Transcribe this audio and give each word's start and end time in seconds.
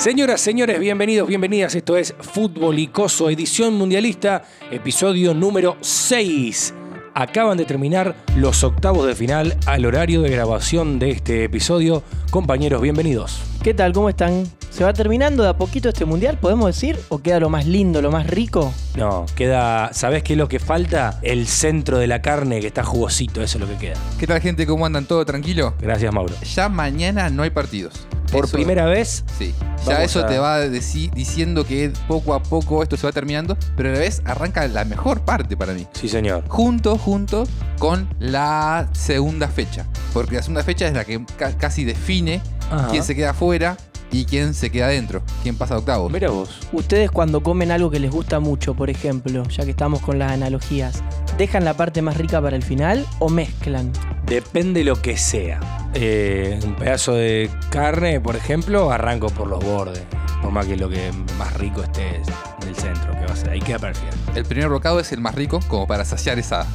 Señoras, 0.00 0.40
señores, 0.40 0.80
bienvenidos, 0.80 1.28
bienvenidas. 1.28 1.74
Esto 1.74 1.94
es 1.94 2.14
Fútbol 2.20 2.78
Icoso, 2.78 3.28
edición 3.28 3.74
mundialista, 3.74 4.44
episodio 4.70 5.34
número 5.34 5.76
6. 5.82 6.72
Acaban 7.12 7.58
de 7.58 7.66
terminar 7.66 8.16
los 8.34 8.64
octavos 8.64 9.06
de 9.06 9.14
final 9.14 9.58
al 9.66 9.84
horario 9.84 10.22
de 10.22 10.30
grabación 10.30 10.98
de 10.98 11.10
este 11.10 11.44
episodio. 11.44 12.02
Compañeros, 12.30 12.80
bienvenidos. 12.80 13.42
¿Qué 13.62 13.74
tal? 13.74 13.92
¿Cómo 13.92 14.08
están? 14.08 14.44
¿Se 14.70 14.84
va 14.84 14.92
terminando 14.92 15.42
de 15.42 15.48
a 15.50 15.54
poquito 15.56 15.88
este 15.88 16.04
mundial, 16.04 16.38
podemos 16.38 16.66
decir? 16.66 16.98
¿O 17.08 17.18
queda 17.18 17.40
lo 17.40 17.50
más 17.50 17.66
lindo, 17.66 18.00
lo 18.00 18.10
más 18.10 18.26
rico? 18.26 18.72
No, 18.96 19.26
queda. 19.34 19.92
¿Sabés 19.92 20.22
qué 20.22 20.34
es 20.34 20.38
lo 20.38 20.48
que 20.48 20.58
falta? 20.60 21.18
El 21.22 21.46
centro 21.48 21.98
de 21.98 22.06
la 22.06 22.22
carne 22.22 22.60
que 22.60 22.68
está 22.68 22.84
jugosito, 22.84 23.42
eso 23.42 23.58
es 23.58 23.60
lo 23.62 23.68
que 23.68 23.76
queda. 23.76 23.96
¿Qué 24.18 24.26
tal 24.26 24.40
gente? 24.40 24.66
¿Cómo 24.66 24.86
andan? 24.86 25.04
¿Todo 25.06 25.24
tranquilo? 25.26 25.74
Gracias, 25.80 26.12
Mauro. 26.14 26.34
Ya 26.54 26.68
mañana 26.68 27.28
no 27.30 27.42
hay 27.42 27.50
partidos. 27.50 28.06
Por 28.30 28.44
Eso- 28.44 28.52
primera 28.52 28.84
vez, 28.86 29.24
Sí. 29.38 29.52
Ya 29.86 30.04
eso 30.04 30.20
a- 30.20 30.26
te 30.26 30.38
va 30.38 30.64
deci- 30.66 31.10
diciendo 31.12 31.64
que 31.66 31.90
poco 32.06 32.32
a 32.34 32.42
poco 32.42 32.82
esto 32.82 32.96
se 32.96 33.06
va 33.06 33.12
terminando, 33.12 33.56
pero 33.76 33.88
a 33.88 33.92
la 33.92 33.98
vez 33.98 34.22
arranca 34.24 34.66
la 34.68 34.84
mejor 34.84 35.22
parte 35.22 35.56
para 35.56 35.72
mí. 35.72 35.86
sí, 35.94 36.08
señor. 36.08 36.44
Junto, 36.46 36.96
junto 36.96 37.44
con 37.80 38.08
la 38.20 38.88
segunda 38.92 39.48
fecha. 39.48 39.84
Porque 40.12 40.36
la 40.36 40.42
segunda 40.42 40.62
fecha 40.62 40.86
es 40.86 40.94
la 40.94 41.04
que 41.04 41.24
ca- 41.36 41.56
casi 41.58 41.84
define 41.84 42.40
Ajá. 42.70 42.88
quién 42.90 43.02
se 43.02 43.16
queda 43.16 43.30
afuera 43.30 43.76
y 44.12 44.24
quién 44.24 44.54
se 44.54 44.70
queda 44.70 44.86
adentro, 44.86 45.22
quién 45.42 45.56
pasa 45.56 45.74
a 45.74 45.78
octavos. 45.78 46.10
Mira 46.12 46.30
vos. 46.30 46.50
Ustedes 46.72 47.10
cuando 47.10 47.42
comen 47.42 47.70
algo 47.70 47.90
que 47.90 48.00
les 48.00 48.10
gusta 48.10 48.40
mucho, 48.40 48.74
por 48.74 48.90
ejemplo, 48.90 49.44
ya 49.48 49.64
que 49.64 49.70
estamos 49.70 50.00
con 50.00 50.18
las 50.18 50.32
analogías, 50.32 51.02
¿dejan 51.38 51.64
la 51.64 51.74
parte 51.74 52.02
más 52.02 52.16
rica 52.16 52.40
para 52.40 52.56
el 52.56 52.62
final 52.62 53.06
o 53.18 53.28
mezclan? 53.28 53.92
Depende 54.26 54.84
lo 54.84 55.00
que 55.00 55.16
sea. 55.16 55.60
Eh, 55.94 56.58
un 56.64 56.74
pedazo 56.76 57.14
de 57.14 57.50
carne, 57.70 58.20
por 58.20 58.36
ejemplo, 58.36 58.90
arranco 58.90 59.28
por 59.28 59.48
los 59.48 59.64
bordes. 59.64 60.02
Por 60.40 60.52
más 60.52 60.66
que 60.66 60.76
lo 60.76 60.88
que 60.88 61.10
más 61.38 61.52
rico 61.54 61.82
esté 61.82 62.20
es 62.20 62.26
del 62.64 62.74
centro, 62.74 63.12
que 63.12 63.26
va 63.26 63.32
a 63.32 63.36
ser. 63.36 63.50
Ahí 63.50 63.60
queda 63.60 63.78
perfecto. 63.78 64.16
El 64.34 64.44
primer 64.44 64.70
bocado 64.70 65.00
es 65.00 65.12
el 65.12 65.20
más 65.20 65.34
rico, 65.34 65.60
como 65.68 65.86
para 65.86 66.04
saciar 66.04 66.38
esa, 66.38 66.66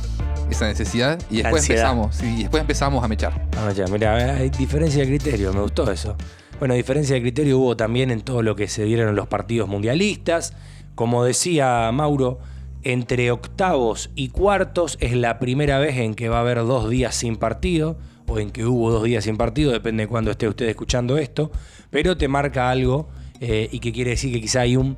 esa 0.51 0.67
necesidad. 0.67 1.19
Y 1.31 1.37
después 1.37 1.63
ansiedad. 1.63 1.91
empezamos, 1.91 2.15
sí, 2.15 2.35
y 2.37 2.41
después 2.41 2.61
empezamos 2.61 3.03
a 3.03 3.07
mechar. 3.07 3.47
Ah, 3.57 3.71
ya, 3.71 3.85
mira, 3.87 4.35
hay 4.35 4.49
diferencia 4.49 5.01
de 5.01 5.07
criterio, 5.07 5.51
me 5.53 5.61
gustó 5.61 5.89
eso. 5.91 6.15
Bueno, 6.59 6.73
diferencia 6.73 7.15
de 7.15 7.21
criterio 7.21 7.59
hubo 7.59 7.75
también 7.75 8.11
en 8.11 8.21
todo 8.21 8.41
lo 8.41 8.55
que 8.55 8.69
se 8.69 8.85
dieron 8.85 9.13
los 9.15 9.27
partidos 9.27 9.67
mundialistas. 9.67 10.53
Como 10.95 11.25
decía 11.25 11.91
Mauro, 11.91 12.39
entre 12.83 13.29
octavos 13.31 14.09
y 14.15 14.29
cuartos 14.29 14.97
es 15.01 15.13
la 15.13 15.37
primera 15.37 15.79
vez 15.79 15.97
en 15.97 16.13
que 16.13 16.29
va 16.29 16.37
a 16.37 16.41
haber 16.41 16.59
dos 16.59 16.89
días 16.89 17.13
sin 17.13 17.35
partido, 17.35 17.97
o 18.27 18.39
en 18.39 18.51
que 18.51 18.65
hubo 18.65 18.89
dos 18.89 19.03
días 19.03 19.25
sin 19.25 19.35
partido, 19.35 19.71
depende 19.71 20.03
de 20.03 20.07
cuándo 20.07 20.31
esté 20.31 20.47
usted 20.47 20.67
escuchando 20.69 21.17
esto, 21.17 21.51
pero 21.89 22.15
te 22.15 22.29
marca 22.29 22.69
algo 22.69 23.09
eh, 23.41 23.67
y 23.71 23.79
que 23.79 23.91
quiere 23.91 24.11
decir 24.11 24.31
que 24.31 24.39
quizá 24.39 24.61
hay 24.61 24.77
un 24.77 24.95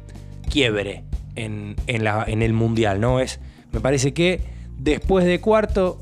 quiebre 0.50 1.06
en, 1.36 1.76
en 1.88 2.42
el 2.44 2.54
mundial, 2.54 3.02
¿no? 3.02 3.20
Es, 3.20 3.40
me 3.72 3.80
parece 3.80 4.14
que 4.14 4.42
después 4.78 5.26
de 5.26 5.42
cuarto 5.42 6.00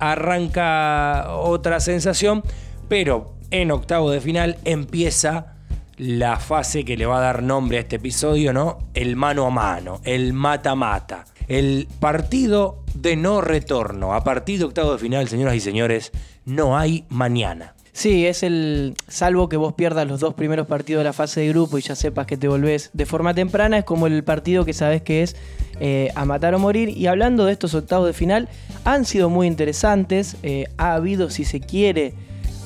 arranca 0.00 1.36
otra 1.36 1.78
sensación, 1.78 2.42
pero 2.88 3.35
en 3.50 3.70
octavo 3.70 4.10
de 4.10 4.20
final 4.20 4.58
empieza 4.64 5.54
la 5.96 6.38
fase 6.38 6.84
que 6.84 6.96
le 6.96 7.06
va 7.06 7.18
a 7.18 7.20
dar 7.20 7.42
nombre 7.42 7.78
a 7.78 7.80
este 7.80 7.96
episodio, 7.96 8.52
¿no? 8.52 8.78
El 8.94 9.16
mano 9.16 9.46
a 9.46 9.50
mano, 9.50 10.00
el 10.04 10.32
mata-mata, 10.32 11.24
el 11.48 11.88
partido 12.00 12.82
de 12.94 13.16
no 13.16 13.40
retorno. 13.40 14.14
A 14.14 14.22
partir 14.22 14.58
de 14.58 14.66
octavo 14.66 14.92
de 14.92 14.98
final, 14.98 15.28
señoras 15.28 15.54
y 15.54 15.60
señores, 15.60 16.12
no 16.44 16.76
hay 16.76 17.04
mañana. 17.08 17.74
Sí, 17.92 18.26
es 18.26 18.42
el. 18.42 18.94
Salvo 19.08 19.48
que 19.48 19.56
vos 19.56 19.72
pierdas 19.72 20.06
los 20.06 20.20
dos 20.20 20.34
primeros 20.34 20.66
partidos 20.66 21.00
de 21.00 21.04
la 21.04 21.14
fase 21.14 21.40
de 21.40 21.48
grupo 21.48 21.78
y 21.78 21.80
ya 21.80 21.94
sepas 21.94 22.26
que 22.26 22.36
te 22.36 22.46
volvés 22.46 22.90
de 22.92 23.06
forma 23.06 23.32
temprana, 23.32 23.78
es 23.78 23.84
como 23.84 24.06
el 24.06 24.22
partido 24.22 24.66
que 24.66 24.74
sabes 24.74 25.00
que 25.00 25.22
es 25.22 25.34
eh, 25.80 26.10
a 26.14 26.26
matar 26.26 26.54
o 26.54 26.58
morir. 26.58 26.90
Y 26.90 27.06
hablando 27.06 27.46
de 27.46 27.52
estos 27.52 27.74
octavos 27.74 28.06
de 28.06 28.12
final, 28.12 28.50
han 28.84 29.06
sido 29.06 29.30
muy 29.30 29.46
interesantes. 29.46 30.36
eh, 30.42 30.66
ha 30.76 30.92
habido, 30.92 31.30
si 31.30 31.46
se 31.46 31.60
quiere, 31.60 32.12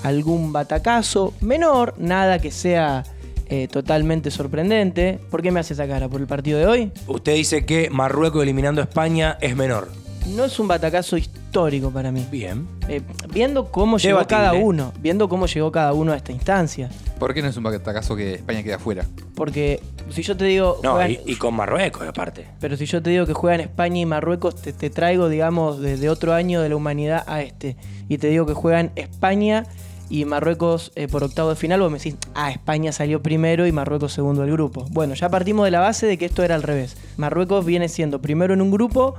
algún 0.03 0.53
batacazo 0.53 1.33
menor, 1.41 1.95
nada 1.99 2.39
que 2.39 2.51
sea 2.51 3.05
eh, 3.49 3.69
totalmente 3.69 4.31
sorprendente. 4.31 5.19
¿Por 5.31 5.43
qué 5.43 5.51
me 5.51 5.61
hace 5.61 5.75
esa 5.75 5.87
cara? 5.89 6.09
¿Por 6.09 6.21
el 6.21 6.27
partido 6.27 6.59
de 6.59 6.67
hoy? 6.67 6.93
Usted 7.07 7.35
dice 7.35 7.65
que 7.67 7.91
Marruecos 7.91 8.43
eliminando 8.43 8.81
a 8.81 8.85
España 8.85 9.37
es 9.41 9.57
menor. 9.57 9.89
No 10.29 10.45
es 10.45 10.61
un 10.61 10.69
batacazo 10.69 11.17
histórico 11.17 11.91
para 11.91 12.13
mí. 12.13 12.25
Bien. 12.31 12.69
Eh, 12.89 13.01
viendo 13.33 13.73
cómo 13.73 13.97
llegó 13.97 14.25
cada 14.27 14.53
uno, 14.53 14.93
viendo 15.01 15.29
cómo 15.31 15.47
llegó 15.47 15.73
cada 15.73 15.95
uno 15.95 16.13
a 16.13 16.17
esta 16.17 16.31
instancia. 16.31 16.91
¿Por 17.19 17.33
qué 17.35 17.41
no 17.43 17.49
es 17.49 17.57
un 17.57 17.63
batacazo 17.65 18.15
que 18.15 18.35
España 18.35 18.63
queda 18.63 18.77
afuera? 18.77 19.05
Porque 19.35 19.81
si 20.11 20.23
yo 20.23 20.37
te 20.37 20.45
digo. 20.45 20.79
No, 20.85 20.93
juegan- 20.93 21.11
y, 21.27 21.33
y 21.33 21.37
con 21.37 21.55
Marruecos 21.55 22.07
aparte. 22.07 22.47
Pero 22.61 22.77
si 22.77 22.85
yo 22.85 23.03
te 23.03 23.11
digo 23.11 23.25
que 23.27 23.33
juegan 23.33 23.61
España 23.61 23.99
y 24.01 24.07
Marruecos, 24.07 24.57
te, 24.57 24.73
te 24.75 24.91
traigo, 24.91 25.29
digamos, 25.31 25.81
desde 25.81 26.11
otro 26.11 26.35
año 26.35 26.61
de 26.61 26.69
la 26.69 26.77
humanidad 26.77 27.25
a 27.27 27.41
este. 27.43 27.77
Y 28.09 28.19
te 28.19 28.29
digo 28.29 28.45
que 28.47 28.53
juegan 28.55 28.93
España 28.97 29.65
y 30.11 30.25
Marruecos 30.27 30.93
eh, 30.97 31.09
por 31.09 31.25
octavo 31.25 31.49
de 31.51 31.57
final, 31.57 31.81
vos 31.81 31.91
me 31.91 31.97
decís, 31.99 32.17
ah, 32.35 32.51
España 32.51 32.93
salió 32.93 33.23
primero 33.23 33.67
y 33.67 33.73
Marruecos 33.73 34.13
segundo 34.13 34.43
del 34.43 34.51
grupo. 34.53 34.85
Bueno, 34.91 35.15
ya 35.15 35.29
partimos 35.31 35.65
de 35.65 35.71
la 35.71 35.81
base 35.81 36.07
de 36.07 36.19
que 36.19 36.27
esto 36.27 36.43
era 36.43 36.57
al 36.57 36.63
revés. 36.65 36.97
Marruecos 37.17 37.65
viene 37.65 37.89
siendo 37.89 38.21
primero 38.21 38.53
en 38.53 38.61
un 38.61 38.71
grupo 38.71 39.15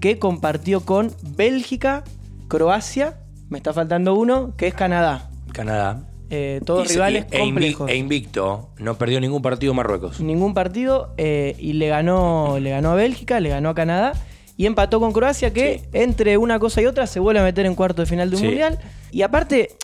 que 0.00 0.18
compartió 0.18 0.80
con 0.80 1.12
Bélgica, 1.36 2.02
Croacia, 2.48 3.18
me 3.50 3.58
está 3.58 3.72
faltando 3.72 4.14
uno, 4.14 4.54
que 4.56 4.66
es 4.66 4.74
Canadá. 4.74 5.30
Canadá. 5.52 6.08
Eh, 6.30 6.60
todos 6.64 6.88
Y 6.90 6.94
rivales 6.94 7.26
y- 7.30 7.36
e 7.36 7.40
complejos. 7.40 7.90
E 7.90 7.96
invicto, 7.96 8.70
no 8.78 8.96
perdió 8.96 9.20
ningún 9.20 9.42
partido 9.42 9.74
Marruecos. 9.74 10.18
ningún 10.20 10.54
partido 10.54 11.12
eh, 11.18 11.54
y 11.58 11.74
le 11.74 11.88
ganó, 11.88 12.58
le 12.58 12.70
ganó 12.70 12.92
a 12.92 12.94
Bélgica, 12.94 13.38
le 13.38 13.50
ganó 13.50 13.68
a 13.68 13.74
Canadá 13.74 14.12
y 14.56 14.64
empató 14.64 14.98
con 14.98 15.12
Croacia 15.12 15.52
que 15.52 15.80
Sí. 15.80 15.88
entre 15.92 16.38
una 16.38 16.58
cosa 16.58 16.80
y 16.80 16.86
otra 16.86 17.06
se 17.06 17.20
vuelve 17.20 17.40
a 17.40 17.44
meter 17.44 17.66
en 17.66 17.74
cuarto 17.74 18.00
de 18.00 18.06
final 18.06 18.30
de 18.30 18.36
un 18.36 18.40
Sí. 18.40 18.46
mundial. 18.48 18.78
Y 19.10 19.20
aparte, 19.22 19.76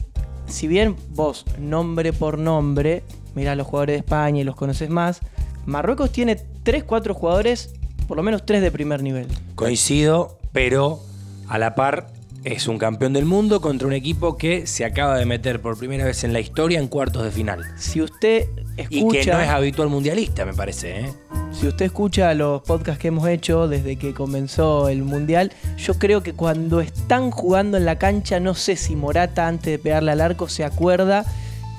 si 0.49 0.67
bien 0.67 0.97
vos 1.11 1.45
nombre 1.59 2.13
por 2.13 2.39
nombre, 2.39 3.03
mirá 3.35 3.53
a 3.53 3.55
los 3.55 3.67
jugadores 3.67 3.95
de 3.95 3.99
España 3.99 4.41
y 4.41 4.45
los 4.45 4.57
conoces 4.57 4.91
más, 4.91 5.21
Marruecos 5.67 6.11
tiene 6.11 6.37
3, 6.63 6.85
4 6.85 7.15
jugadores, 7.15 7.75
por 8.07 8.17
lo 8.17 8.23
menos 8.23 8.45
3 8.47 8.63
de 8.63 8.71
primer 8.71 9.03
nivel. 9.03 9.27
Coincido, 9.55 10.39
pero 10.53 11.01
a 11.47 11.59
la 11.59 11.75
par 11.75 12.09
es 12.45 12.69
un 12.69 12.79
campeón 12.79 13.13
del 13.13 13.25
mundo 13.25 13.61
contra 13.61 13.87
un 13.87 13.93
equipo 13.93 14.37
que 14.37 14.67
se 14.67 14.85
acaba 14.85 15.19
de 15.19 15.27
meter 15.27 15.61
por 15.61 15.79
primera 15.79 16.05
vez 16.05 16.25
en 16.25 16.33
la 16.33 16.41
historia 16.41 16.79
en 16.79 16.89
cuartos 16.89 17.25
de 17.25 17.31
final. 17.31 17.65
Si 17.77 18.01
usted 18.01 18.49
Y 18.77 18.87
que 18.87 18.97
escucha, 18.99 19.35
no 19.35 19.41
es 19.41 19.49
habitual 19.49 19.89
mundialista, 19.89 20.45
me 20.45 20.55
parece. 20.55 21.01
¿eh? 21.01 21.13
si 21.53 21.67
usted 21.67 21.87
escucha 21.87 22.33
los 22.35 22.63
podcasts 22.63 23.01
que 23.01 23.09
hemos 23.09 23.29
hecho 23.29 23.69
desde 23.69 23.97
que 23.97 24.15
comenzó 24.15 24.89
el 24.89 25.03
mundial, 25.03 25.53
yo 25.77 25.95
creo 25.95 26.23
que 26.23 26.33
cuando 26.33 26.81
están 26.81 27.31
jugando 27.31 27.77
en 27.77 27.85
la 27.85 27.99
cancha, 27.99 28.39
no 28.39 28.55
sé 28.55 28.77
si 28.77 28.95
Morata 28.95 29.49
antes 29.49 29.73
de 29.73 29.79
pegarle 29.79 30.13
al 30.13 30.21
arco 30.21 30.49
se 30.49 30.65
acuerda 30.65 31.25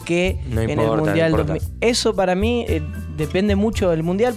que 0.06 0.40
No 0.48 0.62
en 0.62 0.72
el 0.72 0.75
no 0.78 0.98
mundial 0.98 1.31
importa. 1.31 1.53
2000 1.53 1.72
eso 1.81 2.16
para 2.16 2.36
mí 2.36 2.66
eh, 2.68 2.81
depende 3.16 3.56
mucho 3.56 3.92
del 3.92 4.03
mundial. 4.03 4.36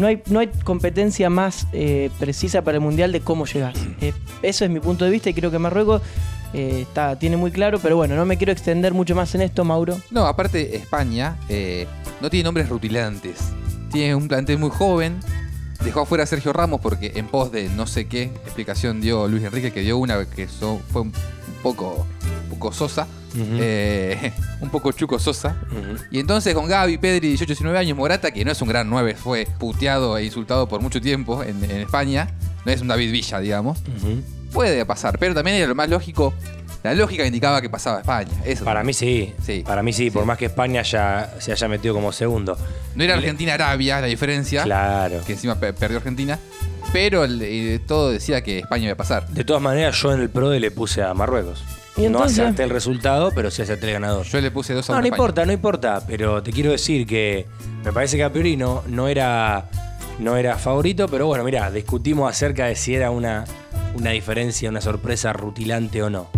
No 0.00 0.06
hay, 0.06 0.22
no 0.26 0.40
hay 0.40 0.48
competencia 0.64 1.28
más 1.30 1.66
eh, 1.72 2.10
precisa 2.18 2.62
para 2.62 2.78
el 2.78 2.80
mundial 2.82 3.12
de 3.12 3.20
cómo 3.20 3.44
llegar. 3.44 3.74
Eh, 4.00 4.12
eso 4.42 4.64
es 4.64 4.70
mi 4.70 4.80
punto 4.80 5.04
de 5.04 5.10
vista 5.10 5.28
y 5.30 5.34
creo 5.34 5.50
que 5.50 5.58
Marruecos 5.58 6.00
eh, 6.54 6.80
está, 6.88 7.18
tiene 7.18 7.36
muy 7.36 7.50
claro, 7.50 7.78
pero 7.80 7.96
bueno, 7.96 8.16
no 8.16 8.24
me 8.24 8.36
quiero 8.38 8.50
extender 8.52 8.94
mucho 8.94 9.14
más 9.14 9.34
en 9.34 9.42
esto, 9.42 9.62
Mauro. 9.64 10.00
No, 10.10 10.26
aparte 10.26 10.74
España 10.74 11.36
eh, 11.50 11.86
no 12.22 12.30
tiene 12.30 12.44
nombres 12.44 12.68
rutilantes. 12.70 13.36
Tiene 13.92 14.14
un 14.14 14.26
plantel 14.26 14.58
muy 14.58 14.70
joven. 14.70 15.20
Dejó 15.84 16.00
afuera 16.00 16.24
a 16.24 16.26
Sergio 16.26 16.52
Ramos 16.52 16.80
porque 16.80 17.12
en 17.16 17.26
pos 17.26 17.52
de 17.52 17.68
no 17.68 17.86
sé 17.86 18.06
qué 18.06 18.24
explicación 18.24 19.00
dio 19.00 19.28
Luis 19.28 19.44
Enrique, 19.44 19.70
que 19.72 19.80
dio 19.80 19.98
una 19.98 20.24
que 20.24 20.48
so- 20.48 20.80
fue 20.92 21.02
un 21.02 21.12
poco, 21.62 22.06
un 22.44 22.50
poco 22.50 22.72
sosa. 22.72 23.06
Eh, 23.36 24.32
un 24.60 24.70
poco 24.70 24.92
chuco 24.92 25.18
sosa. 25.18 25.56
Y 26.10 26.18
entonces 26.20 26.54
con 26.54 26.66
Gaby, 26.68 26.98
Pedri, 26.98 27.28
18, 27.28 27.46
19 27.50 27.78
años, 27.78 27.96
Morata, 27.96 28.30
que 28.30 28.44
no 28.44 28.52
es 28.52 28.60
un 28.62 28.68
gran 28.68 28.88
9, 28.90 29.14
fue 29.14 29.46
puteado 29.58 30.16
e 30.18 30.24
insultado 30.24 30.68
por 30.68 30.80
mucho 30.80 31.00
tiempo 31.00 31.42
en, 31.42 31.62
en 31.64 31.80
España. 31.82 32.28
No 32.64 32.72
es 32.72 32.80
un 32.80 32.88
David 32.88 33.10
Villa, 33.12 33.40
digamos. 33.40 33.78
Puede 34.52 34.84
pasar, 34.84 35.18
pero 35.18 35.32
también 35.34 35.56
era 35.58 35.66
lo 35.68 35.74
más 35.74 35.88
lógico. 35.88 36.34
La 36.82 36.94
lógica 36.94 37.26
indicaba 37.26 37.60
que 37.60 37.68
pasaba 37.68 37.98
a 37.98 38.00
España. 38.00 38.30
Eso 38.44 38.64
Para 38.64 38.82
mí 38.82 38.94
sí. 38.94 39.34
Sí. 39.44 39.62
Para 39.66 39.82
mí 39.82 39.92
sí, 39.92 40.10
por 40.10 40.24
más 40.24 40.38
que 40.38 40.46
España 40.46 40.80
ya 40.82 41.34
se 41.38 41.52
haya 41.52 41.68
metido 41.68 41.92
como 41.94 42.10
segundo. 42.10 42.56
No 42.94 43.04
era 43.04 43.14
Argentina-Arabia 43.14 44.00
la 44.00 44.06
diferencia, 44.06 44.62
Claro. 44.64 45.20
que 45.26 45.34
encima 45.34 45.56
pe- 45.56 45.74
perdió 45.74 45.98
Argentina, 45.98 46.38
pero 46.92 47.24
el- 47.24 47.82
todo 47.86 48.10
decía 48.10 48.42
que 48.42 48.60
España 48.60 48.84
iba 48.84 48.94
a 48.94 48.96
pasar. 48.96 49.28
De 49.28 49.44
todas 49.44 49.60
maneras, 49.62 49.94
yo 50.00 50.12
en 50.12 50.20
el 50.22 50.30
PRODE 50.30 50.58
le 50.58 50.70
puse 50.70 51.02
a 51.02 51.12
Marruecos. 51.12 51.62
¿Y 52.00 52.06
entonces? 52.06 52.38
No 52.38 52.44
acerté 52.44 52.62
el 52.64 52.70
resultado, 52.70 53.30
pero 53.34 53.50
sí 53.50 53.62
acerté 53.62 53.86
el 53.86 53.92
ganador. 53.94 54.24
Yo 54.26 54.40
le 54.40 54.50
puse 54.50 54.72
dos 54.74 54.88
a 54.88 54.92
No, 54.92 54.98
no 55.00 55.04
España. 55.04 55.16
importa, 55.16 55.46
no 55.46 55.52
importa, 55.52 56.02
pero 56.06 56.42
te 56.42 56.52
quiero 56.52 56.70
decir 56.72 57.06
que 57.06 57.46
me 57.84 57.92
parece 57.92 58.16
que 58.16 58.24
a 58.24 58.30
priori 58.32 58.56
no, 58.56 58.82
no 58.86 59.08
era 59.08 59.68
no 60.18 60.36
era 60.36 60.56
favorito, 60.58 61.08
pero 61.08 61.26
bueno, 61.26 61.44
mira, 61.44 61.70
discutimos 61.70 62.30
acerca 62.30 62.66
de 62.66 62.76
si 62.76 62.94
era 62.94 63.10
una, 63.10 63.44
una 63.94 64.10
diferencia, 64.10 64.68
una 64.68 64.80
sorpresa 64.82 65.32
rutilante 65.32 66.02
o 66.02 66.10
no. 66.10 66.28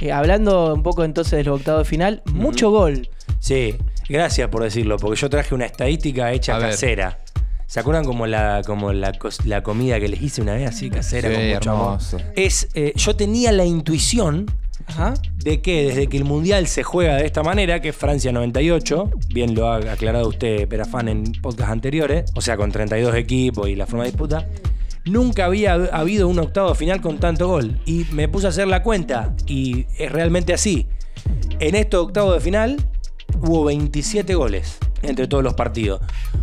Eh, 0.00 0.10
hablando 0.10 0.74
un 0.74 0.82
poco 0.82 1.04
entonces 1.04 1.32
de 1.32 1.44
los 1.44 1.60
octavos 1.60 1.82
de 1.82 1.88
final, 1.90 2.22
mucho 2.32 2.70
gol. 2.70 3.08
Sí, 3.38 3.76
gracias 4.08 4.48
por 4.48 4.62
decirlo, 4.64 4.96
porque 4.96 5.20
yo 5.20 5.30
traje 5.30 5.54
una 5.54 5.66
estadística 5.66 6.32
hecha 6.32 6.56
A 6.56 6.58
ver. 6.58 6.70
casera. 6.70 7.18
¿Se 7.72 7.80
acuerdan 7.80 8.04
como 8.04 8.26
la, 8.26 8.60
como 8.66 8.92
la, 8.92 9.12
la 9.46 9.62
comida 9.62 9.98
que 9.98 10.06
les 10.06 10.20
hice 10.20 10.42
una 10.42 10.52
vez 10.52 10.68
así 10.68 10.90
casera 10.90 11.30
Sí, 11.30 11.34
con 11.34 11.54
mucho 11.54 11.70
amor? 11.70 11.98
Es, 12.36 12.68
eh, 12.74 12.92
yo 12.94 13.16
tenía 13.16 13.50
la 13.50 13.64
intuición 13.64 14.44
Ajá. 14.88 15.14
de 15.38 15.62
que 15.62 15.86
desde 15.86 16.06
que 16.06 16.18
el 16.18 16.24
Mundial 16.24 16.66
se 16.66 16.82
juega 16.82 17.16
de 17.16 17.24
esta 17.24 17.42
manera, 17.42 17.80
que 17.80 17.88
es 17.88 17.96
Francia 17.96 18.30
98, 18.30 19.08
bien 19.28 19.54
lo 19.54 19.68
ha 19.68 19.76
aclarado 19.76 20.28
usted, 20.28 20.68
Perafán, 20.68 21.08
en 21.08 21.32
podcast 21.40 21.70
anteriores, 21.70 22.30
o 22.34 22.42
sea, 22.42 22.58
con 22.58 22.70
32 22.70 23.14
equipos 23.14 23.70
y 23.70 23.74
la 23.74 23.86
forma 23.86 24.04
de 24.04 24.10
disputa, 24.10 24.46
nunca 25.06 25.46
había 25.46 25.72
habido 25.72 26.28
un 26.28 26.40
octavo 26.40 26.74
final 26.74 27.00
con 27.00 27.16
tanto 27.16 27.48
gol. 27.48 27.80
Y 27.86 28.04
me 28.12 28.28
puse 28.28 28.48
a 28.48 28.50
hacer 28.50 28.68
la 28.68 28.82
cuenta, 28.82 29.34
y 29.46 29.86
es 29.96 30.12
realmente 30.12 30.52
así. 30.52 30.88
En 31.58 31.74
estos 31.74 32.04
octavos 32.04 32.34
de 32.34 32.40
final 32.40 32.76
hubo 33.40 33.64
27 33.64 34.34
goles 34.34 34.76
entre 35.00 35.26
todos 35.26 35.42
los 35.42 35.54
partidos. 35.54 36.02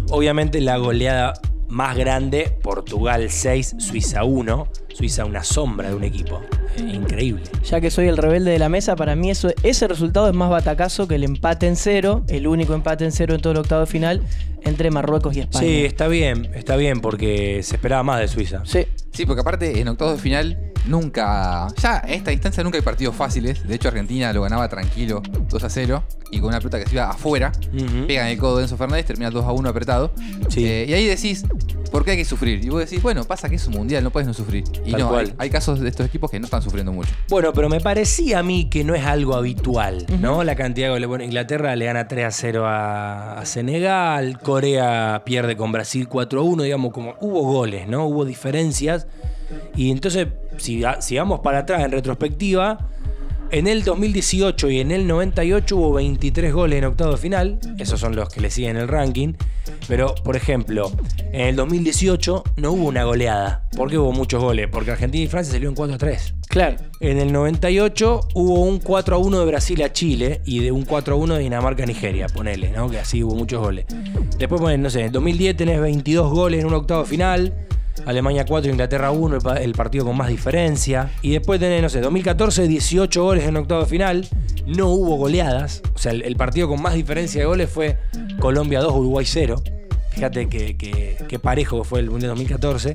Obviamente 0.10 0.60
la 0.62 0.78
goleada 0.78 1.34
más 1.70 1.96
grande, 1.96 2.52
Portugal 2.62 3.30
6, 3.30 3.76
Suiza 3.78 4.24
1. 4.24 4.68
Suiza 4.94 5.24
una 5.24 5.44
sombra 5.44 5.90
de 5.90 5.96
un 5.96 6.04
equipo. 6.04 6.42
Eh, 6.78 6.82
increíble. 6.94 7.44
Ya 7.64 7.80
que 7.80 7.92
soy 7.92 8.08
el 8.08 8.18
rebelde 8.18 8.52
de 8.52 8.60
la 8.60 8.70
mesa, 8.70 8.96
para 8.96 9.16
mí 9.16 9.30
eso, 9.30 9.50
ese 9.64 9.88
resultado 9.88 10.28
es 10.28 10.34
más 10.34 10.50
batacazo 10.50 11.08
que 11.08 11.16
el 11.16 11.24
empate 11.24 11.68
en 11.68 11.76
cero, 11.76 12.24
el 12.28 12.48
único 12.48 12.74
empate 12.74 13.06
en 13.06 13.12
cero 13.12 13.36
en 13.36 13.42
todo 13.42 13.54
el 13.54 13.60
octavo 13.60 13.82
de 13.82 13.88
final 13.88 14.22
entre 14.64 14.92
Marruecos 14.92 15.38
y 15.38 15.42
España. 15.42 15.66
Sí, 15.66 15.86
está 15.86 16.08
bien, 16.08 16.50
está 16.54 16.76
bien 16.76 17.02
porque 17.02 17.62
se 17.64 17.76
esperaba 17.76 18.04
más 18.04 18.20
de 18.20 18.28
Suiza. 18.28 18.64
Sí. 18.66 18.86
Sí, 19.12 19.26
porque 19.26 19.42
aparte 19.42 19.80
en 19.80 19.88
octavos 19.88 20.16
de 20.16 20.22
final 20.22 20.69
nunca. 20.90 21.68
Ya 21.82 22.02
en 22.06 22.14
esta 22.16 22.32
distancia 22.32 22.64
nunca 22.64 22.78
hay 22.78 22.84
partidos 22.84 23.16
fáciles. 23.16 23.66
De 23.68 23.76
hecho, 23.76 23.88
Argentina 23.88 24.34
lo 24.34 24.42
ganaba 24.42 24.68
tranquilo 24.68 25.22
2 25.50 25.64
a 25.64 25.70
0 25.70 26.04
y 26.32 26.40
con 26.40 26.50
una 26.50 26.58
pelota 26.60 26.80
que 26.80 26.86
se 26.88 26.96
iba 26.96 27.10
afuera. 27.10 27.52
Ujú. 27.74 28.08
Pegan 28.08 28.28
el 28.28 28.38
codo 28.38 28.58
de 28.58 28.64
Enzo 28.64 28.78
Fernández, 28.78 29.06
termina 29.06 29.30
2 29.32 29.46
a 29.46 29.52
1 29.52 29.70
apretado. 29.70 30.12
Sí. 30.50 30.66
Eh, 30.66 30.86
y 30.90 30.94
ahí 30.94 31.06
decís, 31.06 31.46
¿por 31.92 32.04
qué 32.04 32.12
hay 32.12 32.18
que 32.18 32.26
sufrir? 32.26 32.64
Y 32.64 32.70
vos 32.70 32.80
decís, 32.80 33.02
bueno, 33.02 33.24
pasa 33.24 33.50
que 33.50 33.56
es 33.56 33.66
un 33.68 33.74
mundial, 33.74 34.04
no 34.04 34.12
puedes 34.12 34.28
no 34.28 34.34
sufrir. 34.34 34.64
Y 34.86 34.92
Tal 34.92 35.02
no, 35.02 35.10
cual. 35.10 35.34
hay 35.38 35.50
casos 35.50 35.80
de 35.80 35.90
estos 35.90 36.06
equipos 36.06 36.30
que 36.30 36.40
no 36.40 36.46
están 36.46 36.62
sufriendo 36.62 36.92
mucho. 36.92 37.12
Bueno, 37.30 37.54
pero 37.54 37.70
me 37.70 37.80
parecía 37.80 38.40
a 38.40 38.44
mí 38.44 38.70
que 38.70 38.84
no 38.84 38.96
es 38.96 39.06
algo 39.06 39.36
habitual, 39.36 40.06
¿no? 40.20 40.44
La 40.44 40.56
cantidad 40.56 40.88
de 40.88 40.92
goles. 40.94 41.08
Bueno, 41.08 41.24
Inglaterra 41.24 41.76
le 41.76 41.86
gana 41.86 42.08
3 42.08 42.26
a 42.26 42.32
0 42.32 42.66
a, 42.68 43.40
a 43.40 43.46
Senegal, 43.46 44.40
Corea 44.40 45.24
pierde 45.26 45.56
con 45.56 45.72
Brasil 45.72 46.08
4 46.08 46.40
a 46.40 46.44
1, 46.44 46.64
digamos, 46.64 46.92
como 46.94 47.16
hubo 47.22 47.42
goles, 47.44 47.88
¿no? 47.88 48.06
Hubo 48.06 48.26
diferencias. 48.26 49.08
Y 49.76 49.92
entonces, 49.92 50.28
si, 50.58 50.82
si 51.00 51.18
vamos 51.18 51.40
para 51.42 51.60
atrás 51.60 51.84
en 51.84 51.92
retrospectiva, 51.92 52.90
en 53.52 53.66
el 53.66 53.84
2018 53.84 54.70
y 54.70 54.80
en 54.80 54.92
el 54.92 55.08
98 55.08 55.76
hubo 55.76 55.94
23 55.94 56.54
goles 56.54 56.78
en 56.78 56.86
octavo 56.86 57.14
de 57.14 57.18
final, 57.18 57.60
esos 57.80 58.00
son 58.00 58.16
los 58.16 58.30
que 58.30 58.42
le 58.42 58.52
siguen 58.52 58.78
el 58.78 58.88
ranking. 58.88 59.34
Pero, 59.88 60.14
por 60.24 60.36
ejemplo, 60.36 60.92
en 61.32 61.48
el 61.48 61.56
2018 61.56 62.44
no 62.58 62.72
hubo 62.74 62.88
una 62.88 63.06
goleada. 63.06 63.68
¿Por 63.76 63.90
qué 63.90 63.98
hubo 63.98 64.12
muchos 64.12 64.40
goles? 64.40 64.68
Porque 64.72 64.92
Argentina 64.92 65.24
y 65.24 65.28
Francia 65.28 65.54
salieron 65.54 65.74
4 65.74 65.96
a 65.96 65.98
3. 65.98 66.36
Claro. 66.48 66.78
En 67.00 67.18
el 67.18 67.34
98 67.34 68.22
hubo 68.36 68.62
un 68.62 68.80
4 68.80 69.16
a 69.16 69.18
1 69.18 69.40
de 69.40 69.46
Brasil 69.46 69.82
a 69.82 69.92
Chile 69.92 70.42
y 70.46 70.60
de 70.60 70.72
un 70.72 70.84
4 70.84 71.16
a 71.16 71.18
1 71.18 71.34
de 71.36 71.42
Dinamarca 71.42 71.84
a 71.84 71.86
Nigeria, 71.88 72.28
ponele, 72.28 72.70
¿no? 72.70 72.88
Que 72.90 73.00
así 73.00 73.24
hubo 73.24 73.34
muchos 73.34 73.62
goles. 73.62 73.86
Después, 74.38 74.62
ponen, 74.62 74.84
no 74.84 74.92
sé, 74.92 75.00
en 75.00 75.06
el 75.08 75.12
2010 75.12 75.58
tenés 75.58 75.82
22 75.82 76.32
goles 76.32 76.60
en 76.62 76.68
un 76.68 76.76
octavo 76.76 77.04
final. 77.04 77.54
Alemania 78.06 78.46
4, 78.46 78.72
Inglaterra 78.72 79.12
1, 79.12 79.36
el, 79.36 79.42
pa- 79.42 79.58
el 79.58 79.74
partido 79.74 80.06
con 80.06 80.16
más 80.18 80.30
diferencia. 80.30 81.12
Y 81.22 81.32
después 81.32 81.60
tenés, 81.60 81.82
no 81.82 81.90
sé, 81.90 82.00
2014, 82.02 82.68
18 82.68 83.24
goles 83.24 83.46
en 83.46 83.58
octavo 83.58 83.86
final. 83.86 84.28
No 84.66 84.88
hubo 84.90 85.16
goleadas. 85.18 85.82
O 85.96 85.98
sea, 85.98 86.12
el, 86.12 86.22
el 86.24 86.36
partido 86.36 86.68
con 86.68 86.82
más 86.82 86.94
diferencia 86.94 87.42
de 87.42 87.46
goles 87.48 87.70
fue 87.70 87.98
Colombia 88.40 88.80
2, 88.82 88.94
Uruguay 88.96 89.26
0. 89.28 89.62
Fíjate 90.12 90.48
que, 90.50 90.76
que- 90.78 91.18
que 91.28 91.40
parejo 91.40 91.84
fue 91.84 92.00
el 92.00 92.10
Mundial 92.10 92.30
2014. 92.32 92.94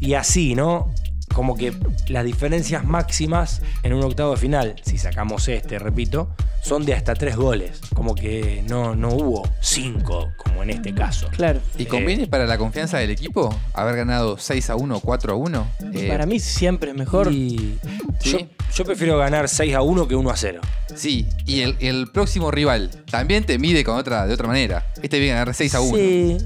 Y 0.00 0.14
así, 0.14 0.54
¿no? 0.54 0.90
Como 1.34 1.56
que 1.56 1.72
las 2.08 2.24
diferencias 2.24 2.84
máximas 2.84 3.62
en 3.82 3.92
un 3.94 4.02
octavo 4.04 4.32
de 4.32 4.36
final, 4.36 4.74
si 4.82 4.98
sacamos 4.98 5.48
este, 5.48 5.78
repito, 5.78 6.28
son 6.62 6.84
de 6.84 6.92
hasta 6.94 7.14
tres 7.14 7.36
goles. 7.36 7.80
Como 7.94 8.14
que 8.14 8.62
no, 8.68 8.94
no 8.94 9.08
hubo 9.08 9.48
cinco, 9.60 10.32
como 10.36 10.62
en 10.62 10.70
este 10.70 10.92
caso. 10.94 11.28
Claro. 11.30 11.60
¿Y 11.78 11.86
conviene 11.86 12.26
para 12.26 12.46
la 12.46 12.58
confianza 12.58 12.98
del 12.98 13.10
equipo 13.10 13.54
haber 13.72 13.96
ganado 13.96 14.36
6 14.38 14.70
a 14.70 14.76
1, 14.76 15.00
4 15.00 15.32
a 15.32 15.36
1? 15.36 15.66
Eh, 15.94 16.08
Para 16.08 16.26
mí 16.26 16.38
siempre 16.40 16.90
es 16.90 16.96
mejor. 16.96 17.32
Y 17.32 17.78
Sí. 18.20 18.32
yo, 18.32 18.38
yo 18.74 18.84
prefiero 18.84 19.16
ganar 19.16 19.48
6 19.48 19.74
a 19.74 19.82
1 19.82 20.06
que 20.08 20.14
1 20.16 20.30
a 20.30 20.36
0. 20.36 20.60
Sí, 20.94 21.26
y 21.46 21.60
el, 21.60 21.76
el 21.80 22.08
próximo 22.12 22.50
rival 22.50 22.90
también 23.10 23.44
te 23.44 23.58
mide 23.58 23.84
con 23.84 23.96
otra, 23.96 24.26
de 24.26 24.34
otra 24.34 24.46
manera. 24.48 24.84
Este 25.02 25.18
viene 25.18 25.34
a 25.36 25.38
ganar 25.40 25.54
6 25.54 25.74
a 25.76 25.80
1. 25.80 25.96
Sí. 25.96 26.36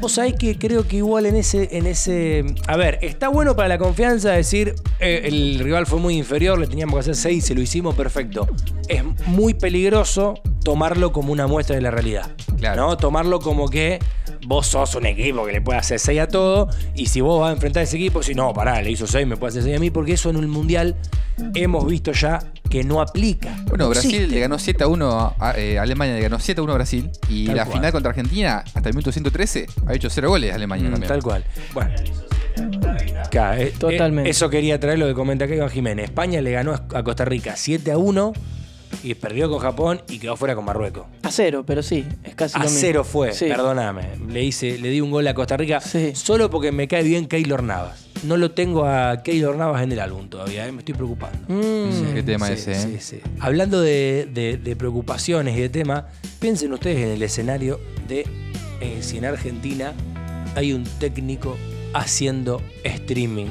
Vos 0.00 0.12
sabés 0.12 0.34
que 0.34 0.58
creo 0.58 0.86
que 0.86 0.96
igual 0.96 1.26
en 1.26 1.36
ese, 1.36 1.68
en 1.76 1.86
ese. 1.86 2.44
A 2.66 2.76
ver, 2.76 2.98
está 3.02 3.28
bueno 3.28 3.54
para 3.54 3.68
la 3.68 3.78
confianza 3.78 4.32
decir 4.32 4.74
eh, 4.98 5.22
el 5.24 5.58
rival 5.60 5.86
fue 5.86 6.00
muy 6.00 6.16
inferior, 6.16 6.58
le 6.58 6.66
teníamos 6.66 6.94
que 6.94 7.00
hacer 7.00 7.16
6, 7.16 7.44
se 7.44 7.54
lo 7.54 7.60
hicimos 7.60 7.94
perfecto. 7.94 8.48
Es 8.88 9.02
muy 9.26 9.54
peligroso 9.54 10.34
tomarlo 10.64 11.12
como 11.12 11.32
una 11.32 11.46
muestra 11.46 11.76
de 11.76 11.82
la 11.82 11.90
realidad. 11.90 12.32
Claro. 12.58 12.88
¿no? 12.88 12.96
Tomarlo 12.96 13.38
como 13.40 13.68
que 13.68 14.00
vos 14.46 14.66
sos 14.66 14.94
un 14.94 15.06
equipo 15.06 15.44
que 15.46 15.52
le 15.52 15.60
puede 15.60 15.78
hacer 15.78 16.00
6 16.00 16.20
a 16.20 16.28
todo. 16.28 16.68
Y 16.94 17.06
si 17.06 17.20
vos 17.20 17.40
vas 17.40 17.50
a 17.50 17.52
enfrentar 17.52 17.82
a 17.82 17.84
ese 17.84 17.96
equipo, 17.96 18.22
si 18.22 18.34
no, 18.34 18.52
pará, 18.52 18.82
le 18.82 18.90
hizo 18.90 19.06
6, 19.06 19.26
me 19.26 19.36
puede 19.36 19.50
hacer 19.50 19.62
6 19.62 19.76
a 19.76 19.80
mí, 19.80 19.90
porque 19.90 20.14
eso 20.14 20.30
en 20.30 20.36
el 20.36 20.48
mundial 20.48 20.96
hemos 21.54 21.86
visto 21.86 22.12
ya 22.12 22.40
que 22.74 22.82
no 22.82 23.00
aplica. 23.00 23.56
Bueno, 23.68 23.84
No 23.84 23.90
Brasil 23.90 24.14
existe. 24.14 24.34
le 24.34 24.40
ganó 24.40 24.58
7 24.58 24.82
a 24.82 24.88
1 24.88 25.36
a 25.38 25.54
eh, 25.56 25.78
Alemania, 25.78 26.14
le 26.16 26.22
ganó 26.22 26.40
7 26.40 26.60
a 26.60 26.64
1 26.64 26.72
a 26.72 26.74
Brasil. 26.74 27.08
Y 27.28 27.46
Tal 27.46 27.56
la 27.56 27.64
cual. 27.66 27.76
final 27.78 27.92
contra 27.92 28.10
Argentina, 28.10 28.64
hasta 28.74 28.88
el 28.88 28.94
minuto 28.96 29.12
113, 29.12 29.66
ha 29.86 29.94
hecho 29.94 30.10
0 30.10 30.28
goles 30.28 30.52
Alemania 30.52 30.88
Mm, 30.88 30.92
también. 30.92 31.08
tal 31.08 31.22
cual. 31.22 31.44
Bueno. 31.72 31.90
Claro, 33.30 33.60
eh, 33.62 33.72
Totalmente. 33.78 34.28
eh, 34.28 34.30
eso 34.32 34.48
quería 34.50 34.78
traer 34.80 34.98
lo 34.98 35.06
que 35.06 35.14
comenta 35.14 35.44
acá 35.44 35.54
Iván 35.54 35.70
Jiménez. 35.70 36.04
España 36.06 36.40
le 36.40 36.50
ganó 36.52 36.72
a 36.72 37.02
Costa 37.02 37.24
Rica 37.24 37.54
7 37.56 37.92
a 37.92 37.98
1 37.98 38.32
y 39.02 39.14
perdió 39.14 39.48
con 39.50 39.58
Japón 39.58 40.02
y 40.08 40.18
quedó 40.18 40.36
fuera 40.36 40.54
con 40.54 40.64
Marruecos. 40.64 41.04
A 41.22 41.30
cero, 41.30 41.64
pero 41.66 41.82
sí, 41.82 42.04
es 42.24 42.34
casi 42.34 42.56
A 42.56 42.60
lo 42.60 42.64
mismo. 42.66 42.78
cero 42.80 43.04
fue, 43.04 43.32
Sí. 43.32 43.46
perdóname. 43.46 44.02
Le 44.28 44.42
hice, 44.44 44.78
le 44.78 44.90
di 44.90 45.00
un 45.00 45.10
gol 45.10 45.26
a 45.26 45.34
Costa 45.34 45.56
Rica 45.56 45.80
Sí. 45.80 46.12
solo 46.14 46.50
porque 46.50 46.72
me 46.72 46.88
cae 46.88 47.02
bien 47.02 47.26
Keylor 47.26 47.62
Navas. 47.62 48.06
No 48.22 48.36
lo 48.38 48.52
tengo 48.52 48.86
a 48.86 49.22
Keylor 49.22 49.56
Navas 49.56 49.82
en 49.82 49.92
el 49.92 50.00
álbum 50.00 50.28
todavía, 50.28 50.66
eh, 50.66 50.72
me 50.72 50.78
estoy 50.78 50.94
preocupando. 50.94 51.38
Mm. 51.48 52.14
Qué 52.14 52.22
tema 52.22 52.46
Sí, 52.46 52.52
ese, 52.54 52.72
¿eh? 52.72 52.74
sí, 52.76 52.96
sí. 53.00 53.20
Hablando 53.40 53.80
de, 53.82 54.28
de- 54.32 54.56
de 54.56 54.76
preocupaciones 54.76 55.56
y 55.58 55.60
de 55.60 55.68
tema, 55.68 56.08
piensen 56.40 56.72
ustedes 56.72 56.98
en 56.98 57.08
el 57.10 57.22
escenario 57.22 57.80
de 58.08 58.26
eh, 58.80 58.98
si 59.02 59.18
en 59.18 59.26
Argentina 59.26 59.92
hay 60.54 60.72
un 60.72 60.84
técnico 60.98 61.56
haciendo 61.92 62.62
streaming 62.82 63.46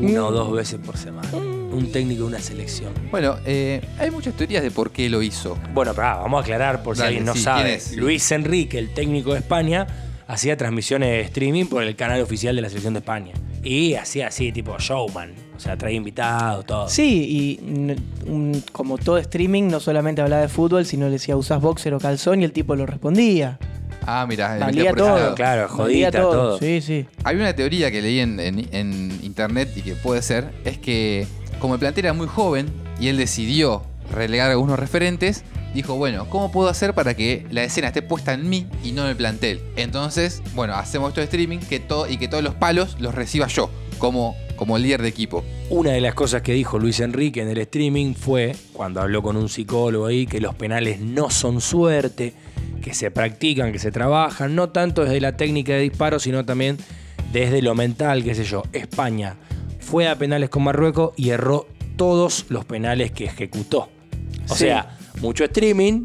una 0.00 0.24
o 0.26 0.32
dos 0.32 0.50
veces 0.52 0.78
por 0.84 0.96
semana. 0.96 1.28
Un 1.72 1.92
técnico 1.92 2.22
de 2.22 2.28
una 2.28 2.40
selección. 2.40 2.92
Bueno, 3.10 3.36
eh, 3.46 3.80
hay 3.98 4.10
muchas 4.10 4.34
teorías 4.34 4.62
de 4.62 4.70
por 4.70 4.90
qué 4.90 5.08
lo 5.08 5.22
hizo. 5.22 5.56
Bueno, 5.72 5.94
pará, 5.94 6.16
vamos 6.16 6.40
a 6.40 6.42
aclarar 6.42 6.82
por 6.82 6.96
si 6.96 7.00
Dale, 7.02 7.08
alguien 7.08 7.24
no 7.26 7.34
sí, 7.34 7.40
sabe. 7.42 7.62
¿quién 7.62 7.74
es? 7.76 7.96
Luis 7.96 8.30
Enrique, 8.32 8.78
el 8.78 8.92
técnico 8.92 9.32
de 9.34 9.38
España, 9.38 9.86
hacía 10.26 10.56
transmisiones 10.56 11.08
de 11.10 11.20
streaming 11.22 11.66
por 11.66 11.82
el 11.84 11.94
canal 11.96 12.20
oficial 12.22 12.56
de 12.56 12.62
la 12.62 12.68
selección 12.68 12.94
de 12.94 13.00
España. 13.00 13.32
Y 13.62 13.94
hacía 13.94 14.28
así, 14.28 14.52
tipo 14.52 14.76
showman. 14.78 15.32
O 15.56 15.60
sea, 15.60 15.76
traía 15.76 15.96
invitados, 15.98 16.64
todo. 16.64 16.88
Sí, 16.88 17.58
y 17.60 17.62
mm, 17.62 18.30
un- 18.32 18.64
como 18.72 18.96
todo 18.98 19.18
streaming, 19.18 19.64
no 19.68 19.78
solamente 19.78 20.22
hablaba 20.22 20.42
de 20.42 20.48
fútbol, 20.48 20.86
sino 20.86 21.06
le 21.06 21.12
decía, 21.12 21.36
¿usás 21.36 21.60
boxer 21.60 21.92
o 21.94 21.98
calzón? 22.00 22.40
Y 22.40 22.44
el 22.44 22.52
tipo 22.52 22.74
lo 22.74 22.86
respondía. 22.86 23.58
Ah, 24.06 24.24
mira, 24.26 24.56
Valía 24.58 24.94
todo. 24.94 25.34
Claro, 25.34 25.68
jodita, 25.68 26.10
todo. 26.10 26.58
Sí, 26.58 26.80
sí. 26.80 27.04
Había 27.22 27.42
una 27.42 27.54
teoría 27.54 27.90
que 27.90 28.00
leí 28.00 28.18
en, 28.20 28.40
en- 28.40 28.66
en 28.72 29.18
internet 29.22 29.68
y 29.76 29.82
que 29.82 29.94
puede 29.94 30.22
ser, 30.22 30.50
es 30.64 30.78
que 30.78 31.26
como 31.60 31.74
el 31.74 31.80
plantel 31.80 32.06
era 32.06 32.14
muy 32.14 32.26
joven 32.26 32.66
y 32.98 33.08
él 33.08 33.16
decidió 33.16 33.82
relegar 34.10 34.50
algunos 34.50 34.78
referentes, 34.78 35.44
dijo, 35.74 35.94
bueno, 35.94 36.28
¿cómo 36.28 36.50
puedo 36.50 36.68
hacer 36.68 36.94
para 36.94 37.14
que 37.14 37.46
la 37.50 37.62
escena 37.62 37.88
esté 37.88 38.02
puesta 38.02 38.32
en 38.32 38.48
mí 38.48 38.66
y 38.82 38.92
no 38.92 39.02
en 39.02 39.10
el 39.10 39.16
plantel? 39.16 39.60
Entonces, 39.76 40.42
bueno, 40.54 40.74
hacemos 40.74 41.10
esto 41.10 41.20
de 41.20 41.26
streaming 41.26 41.58
que 41.58 41.78
todo, 41.78 42.08
y 42.08 42.16
que 42.16 42.26
todos 42.26 42.42
los 42.42 42.54
palos 42.54 42.96
los 42.98 43.14
reciba 43.14 43.46
yo, 43.46 43.70
como, 43.98 44.34
como 44.56 44.78
líder 44.78 45.02
de 45.02 45.08
equipo. 45.08 45.44
Una 45.68 45.92
de 45.92 46.00
las 46.00 46.14
cosas 46.14 46.42
que 46.42 46.52
dijo 46.52 46.78
Luis 46.78 46.98
Enrique 47.00 47.42
en 47.42 47.48
el 47.48 47.58
streaming 47.58 48.14
fue, 48.14 48.56
cuando 48.72 49.00
habló 49.00 49.22
con 49.22 49.36
un 49.36 49.48
psicólogo 49.48 50.06
ahí, 50.06 50.26
que 50.26 50.40
los 50.40 50.54
penales 50.54 51.00
no 51.00 51.30
son 51.30 51.60
suerte, 51.60 52.34
que 52.82 52.94
se 52.94 53.10
practican, 53.10 53.70
que 53.70 53.78
se 53.78 53.92
trabajan, 53.92 54.54
no 54.54 54.70
tanto 54.70 55.04
desde 55.04 55.20
la 55.20 55.36
técnica 55.36 55.74
de 55.74 55.82
disparo, 55.82 56.18
sino 56.18 56.44
también 56.44 56.78
desde 57.32 57.62
lo 57.62 57.74
mental, 57.74 58.24
qué 58.24 58.34
sé 58.34 58.44
yo. 58.44 58.64
España 58.72 59.36
fue 59.90 60.08
a 60.08 60.16
penales 60.16 60.50
con 60.50 60.62
Marruecos 60.62 61.12
y 61.16 61.30
erró 61.30 61.66
todos 61.96 62.46
los 62.48 62.64
penales 62.64 63.10
que 63.12 63.24
ejecutó. 63.24 63.88
O 64.48 64.54
Sí. 64.54 64.64
sea, 64.64 64.96
mucho 65.20 65.44
streaming, 65.44 66.04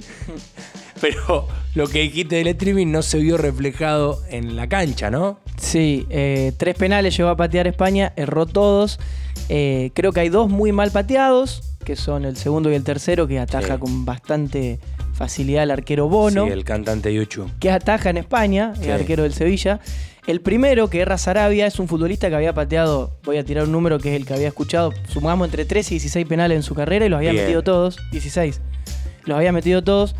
pero 1.01 1.47
lo 1.75 1.87
que 1.87 2.01
dijiste 2.01 2.37
del 2.37 2.47
streaming 2.47 2.87
no 2.87 3.01
se 3.01 3.19
vio 3.19 3.37
reflejado 3.37 4.19
en 4.29 4.55
la 4.55 4.67
cancha, 4.67 5.11
¿no? 5.11 5.39
Sí, 5.57 6.05
eh, 6.09 6.51
tres 6.57 6.75
penales 6.75 7.15
llegó 7.15 7.29
a 7.29 7.37
patear 7.37 7.67
España, 7.67 8.13
erró 8.15 8.45
todos. 8.45 8.99
Eh, 9.49 9.91
creo 9.93 10.11
que 10.11 10.21
hay 10.21 10.29
dos 10.29 10.49
muy 10.49 10.71
mal 10.71 10.91
pateados. 10.91 11.61
que 11.85 11.95
son 11.95 12.25
el 12.25 12.35
segundo 12.35 12.71
y 12.71 12.73
el 12.73 12.83
tercero, 12.83 13.27
que 13.27 13.37
ataja 13.37 13.75
Sí. 13.75 13.79
con 13.79 14.05
bastante 14.05 14.79
facilidad 15.13 15.61
el 15.61 15.69
arquero 15.69 16.09
Bono, 16.09 16.45
Sí, 16.47 16.51
el 16.51 16.63
cantante 16.63 17.13
Yuchu. 17.13 17.47
que 17.59 17.69
ataja 17.69 18.09
en 18.09 18.17
España, 18.17 18.73
Sí. 18.75 18.85
el 18.85 18.91
arquero 18.93 19.21
del 19.21 19.33
Sevilla. 19.35 19.79
El 20.27 20.41
primero, 20.41 20.89
que 20.89 21.01
es 21.01 21.07
Razarabia, 21.07 21.67
es 21.67 21.77
un 21.79 21.87
futbolista 21.87 22.29
que 22.29 22.35
había 22.35 22.53
pateado, 22.53 23.11
voy 23.23 23.37
a 23.37 23.45
tirar 23.45 23.65
un 23.65 23.71
número 23.71 23.99
que 23.99 24.09
es 24.09 24.15
el 24.19 24.25
que 24.25 24.33
había 24.33 24.47
escuchado, 24.47 24.91
sumamos 25.07 25.45
entre 25.45 25.65
13 25.65 25.93
y 25.93 25.99
16 25.99 26.25
penales 26.27 26.55
en 26.55 26.63
su 26.63 26.73
carrera 26.73 27.05
y 27.05 27.09
los 27.09 27.17
había 27.17 27.31
Bien. 27.31 27.43
metido 27.43 27.61
todos, 27.63 27.97
16. 28.11 28.59
Los 29.25 29.37
había 29.37 29.51
metido 29.51 29.83
todos 29.83 30.15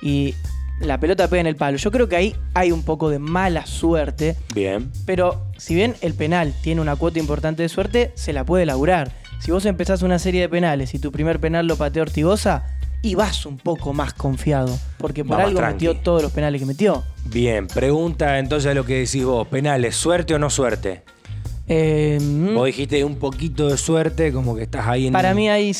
y 0.00 0.34
la 0.80 1.00
pelota 1.00 1.26
pega 1.28 1.40
en 1.40 1.48
el 1.48 1.56
palo. 1.56 1.76
Yo 1.76 1.90
creo 1.90 2.08
que 2.08 2.14
ahí 2.14 2.36
hay 2.54 2.70
un 2.70 2.84
poco 2.84 3.10
de 3.10 3.18
mala 3.18 3.66
suerte, 3.66 4.36
Bien. 4.54 4.92
pero 5.06 5.42
si 5.56 5.74
bien 5.74 5.96
el 6.02 6.14
penal 6.14 6.54
tiene 6.62 6.80
una 6.80 6.94
cuota 6.94 7.18
importante 7.18 7.62
de 7.62 7.68
suerte, 7.68 8.12
se 8.14 8.32
la 8.32 8.44
puede 8.44 8.64
laburar. 8.64 9.10
Si 9.40 9.50
vos 9.50 9.66
empezás 9.66 10.02
una 10.02 10.20
serie 10.20 10.42
de 10.42 10.48
penales 10.48 10.94
y 10.94 11.00
tu 11.00 11.10
primer 11.10 11.40
penal 11.40 11.66
lo 11.66 11.74
pateó 11.76 12.02
Ortigosa, 12.02 12.77
y 13.02 13.14
vas 13.14 13.46
un 13.46 13.58
poco 13.58 13.92
más 13.92 14.12
confiado, 14.14 14.76
porque 14.98 15.24
por 15.24 15.38
Va 15.38 15.44
algo 15.44 15.58
tranqui. 15.58 15.86
metió 15.86 15.96
todos 16.02 16.22
los 16.22 16.32
penales 16.32 16.60
que 16.60 16.66
metió. 16.66 17.04
Bien, 17.26 17.66
pregunta 17.68 18.38
entonces 18.38 18.70
a 18.70 18.74
lo 18.74 18.84
que 18.84 18.94
decís 19.00 19.24
vos, 19.24 19.46
penales, 19.48 19.94
¿suerte 19.96 20.34
o 20.34 20.38
no 20.38 20.50
suerte? 20.50 21.02
Eh, 21.70 22.18
mm, 22.20 22.54
Vos 22.54 22.64
dijiste 22.64 23.04
un 23.04 23.16
poquito 23.16 23.68
de 23.68 23.76
suerte, 23.76 24.32
como 24.32 24.56
que 24.56 24.62
estás 24.62 24.86
ahí 24.88 25.06
en... 25.08 25.12
para 25.12 25.34
mí 25.34 25.50
hay 25.50 25.72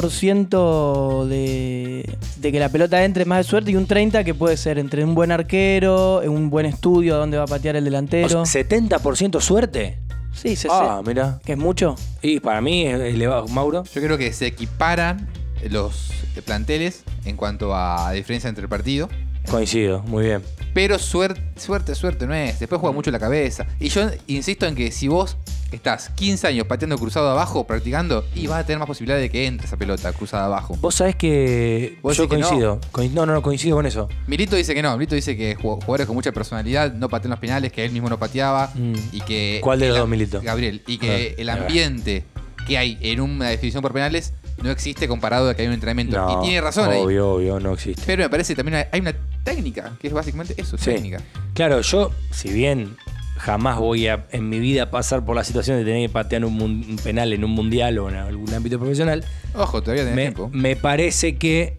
70% 0.00 1.26
de, 1.26 2.16
de 2.38 2.52
que 2.52 2.58
la 2.58 2.68
pelota 2.70 3.04
entre 3.04 3.24
más 3.24 3.38
de 3.38 3.44
suerte 3.44 3.70
y 3.72 3.76
un 3.76 3.86
30% 3.86 4.24
que 4.24 4.34
puede 4.34 4.56
ser 4.56 4.78
entre 4.78 5.04
un 5.04 5.14
buen 5.14 5.32
arquero, 5.32 6.20
un 6.24 6.50
buen 6.50 6.66
estudio 6.66 7.14
a 7.14 7.18
dónde 7.18 7.36
va 7.36 7.44
a 7.44 7.46
patear 7.46 7.76
el 7.76 7.82
O 7.82 7.86
delantero. 7.86 8.46
sea, 8.46 8.62
¿70% 8.66 9.40
suerte? 9.40 9.98
sí, 10.32 10.56
se 10.56 10.68
Ah, 10.70 11.00
mira. 11.04 11.40
que 11.44 11.52
es 11.52 11.58
mucho. 11.58 11.94
Y 12.22 12.40
para 12.40 12.60
mí 12.60 12.86
es 12.86 12.98
elevado. 13.00 13.46
Mauro. 13.48 13.84
Yo 13.94 14.02
creo 14.02 14.18
que 14.18 14.32
se 14.32 14.46
equiparan 14.46 15.28
los 15.70 16.10
planteles 16.44 17.02
en 17.24 17.36
cuanto 17.36 17.74
a 17.74 18.12
diferencia 18.12 18.48
entre 18.48 18.62
el 18.62 18.68
partido. 18.68 19.08
Coincido, 19.50 20.02
muy 20.02 20.24
bien. 20.24 20.42
Pero 20.74 20.98
suerte, 20.98 21.40
suerte, 21.56 21.94
suerte 21.94 22.26
no 22.26 22.34
es. 22.34 22.58
Después 22.58 22.80
juega 22.80 22.92
mucho 22.94 23.10
la 23.10 23.18
cabeza. 23.20 23.66
Y 23.78 23.88
yo 23.88 24.10
insisto 24.26 24.66
en 24.66 24.74
que 24.74 24.90
si 24.90 25.06
vos 25.08 25.36
estás 25.70 26.10
15 26.10 26.48
años 26.48 26.66
pateando 26.66 26.98
cruzado 26.98 27.30
abajo, 27.30 27.64
practicando, 27.64 28.24
y 28.34 28.48
vas 28.48 28.60
a 28.60 28.66
tener 28.66 28.78
más 28.80 28.88
posibilidad 28.88 29.18
de 29.18 29.30
que 29.30 29.46
entre 29.46 29.66
esa 29.68 29.76
pelota 29.76 30.12
cruzada 30.12 30.46
abajo. 30.46 30.76
Vos 30.80 30.96
sabés 30.96 31.14
que 31.16 31.96
¿Vos 32.02 32.16
yo 32.16 32.28
que 32.28 32.38
no? 32.38 32.48
coincido. 32.48 32.80
Coin- 32.92 33.12
no, 33.12 33.24
no, 33.24 33.34
no, 33.34 33.42
coincido 33.42 33.76
con 33.76 33.86
eso. 33.86 34.08
Milito 34.26 34.56
dice 34.56 34.74
que 34.74 34.82
no. 34.82 34.92
Milito 34.96 35.14
dice 35.14 35.36
que 35.36 35.56
ju- 35.56 35.60
jugadores 35.80 36.06
con 36.08 36.16
mucha 36.16 36.32
personalidad 36.32 36.92
no 36.92 37.08
patean 37.08 37.30
los 37.30 37.38
penales, 37.38 37.72
que 37.72 37.84
él 37.84 37.92
mismo 37.92 38.08
no 38.10 38.18
pateaba. 38.18 38.72
Mm. 38.74 38.94
Y 39.12 39.20
que. 39.20 39.60
¿Cuál 39.62 39.78
de 39.78 39.86
los 39.88 39.96
el 39.96 40.00
dos, 40.02 40.08
Milito? 40.08 40.40
Gabriel. 40.42 40.82
Y 40.88 40.98
que 40.98 41.34
Ah, 41.38 41.40
el 41.40 41.48
ahí 41.48 41.56
va. 41.58 41.66
ambiente 41.66 42.24
que 42.66 42.78
hay 42.78 42.98
en 43.00 43.20
una 43.20 43.48
definición 43.48 43.80
por 43.80 43.92
penales 43.92 44.32
no 44.62 44.70
existe 44.70 45.06
comparado 45.08 45.50
a 45.50 45.54
que 45.54 45.62
hay 45.62 45.68
un 45.68 45.74
entrenamiento. 45.74 46.16
No, 46.16 46.38
y 46.40 46.44
tiene 46.46 46.60
razón 46.60 46.90
ahí. 46.90 47.00
Obvio, 47.00 47.32
obvio, 47.34 47.60
no 47.60 47.72
existe. 47.74 48.02
Pero 48.06 48.22
me 48.24 48.30
parece 48.30 48.54
que 48.54 48.62
también 48.62 48.86
hay- 48.90 49.00
una 49.00 49.14
técnica, 49.44 49.92
que 50.00 50.08
es 50.08 50.12
básicamente 50.12 50.54
eso, 50.60 50.76
Sí. 50.78 50.86
técnica. 50.86 51.20
Claro, 51.54 51.80
yo, 51.82 52.10
si 52.30 52.50
bien 52.52 52.96
jamás 53.36 53.78
voy 53.78 54.08
a 54.08 54.26
en 54.32 54.48
mi 54.48 54.58
vida 54.58 54.90
pasar 54.90 55.24
por 55.24 55.36
la 55.36 55.44
situación 55.44 55.76
de 55.78 55.84
tener 55.84 56.08
que 56.08 56.12
patear 56.12 56.44
un, 56.44 56.96
penal 57.04 57.32
en 57.34 57.44
un 57.44 57.50
mundial 57.50 57.98
o 57.98 58.08
en 58.08 58.16
algún 58.16 58.52
ámbito 58.54 58.78
profesional, 58.78 59.24
Ojo, 59.54 59.82
todavía 59.82 60.04
tenés 60.04 60.16
me, 60.16 60.22
tiempo. 60.22 60.50
me 60.52 60.74
parece 60.74 61.36
que 61.36 61.78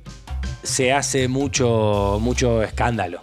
se 0.63 0.93
hace 0.93 1.27
mucho, 1.27 2.19
mucho 2.21 2.61
escándalo. 2.61 3.21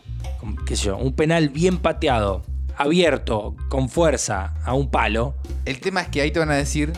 ¿Qué 0.67 0.77
sé 0.77 0.87
yo? 0.87 0.97
Un 0.99 1.15
penal 1.15 1.49
bien 1.49 1.79
pateado, 1.79 2.43
abierto, 2.77 3.55
con 3.69 3.89
fuerza, 3.89 4.55
a 4.65 4.75
un 4.75 4.91
palo. 4.91 5.35
El 5.65 5.81
tema 5.81 6.03
es 6.03 6.09
que 6.09 6.21
ahí 6.21 6.31
te 6.33 6.39
van 6.39 6.51
a 6.51 6.55
decir, 6.55 6.93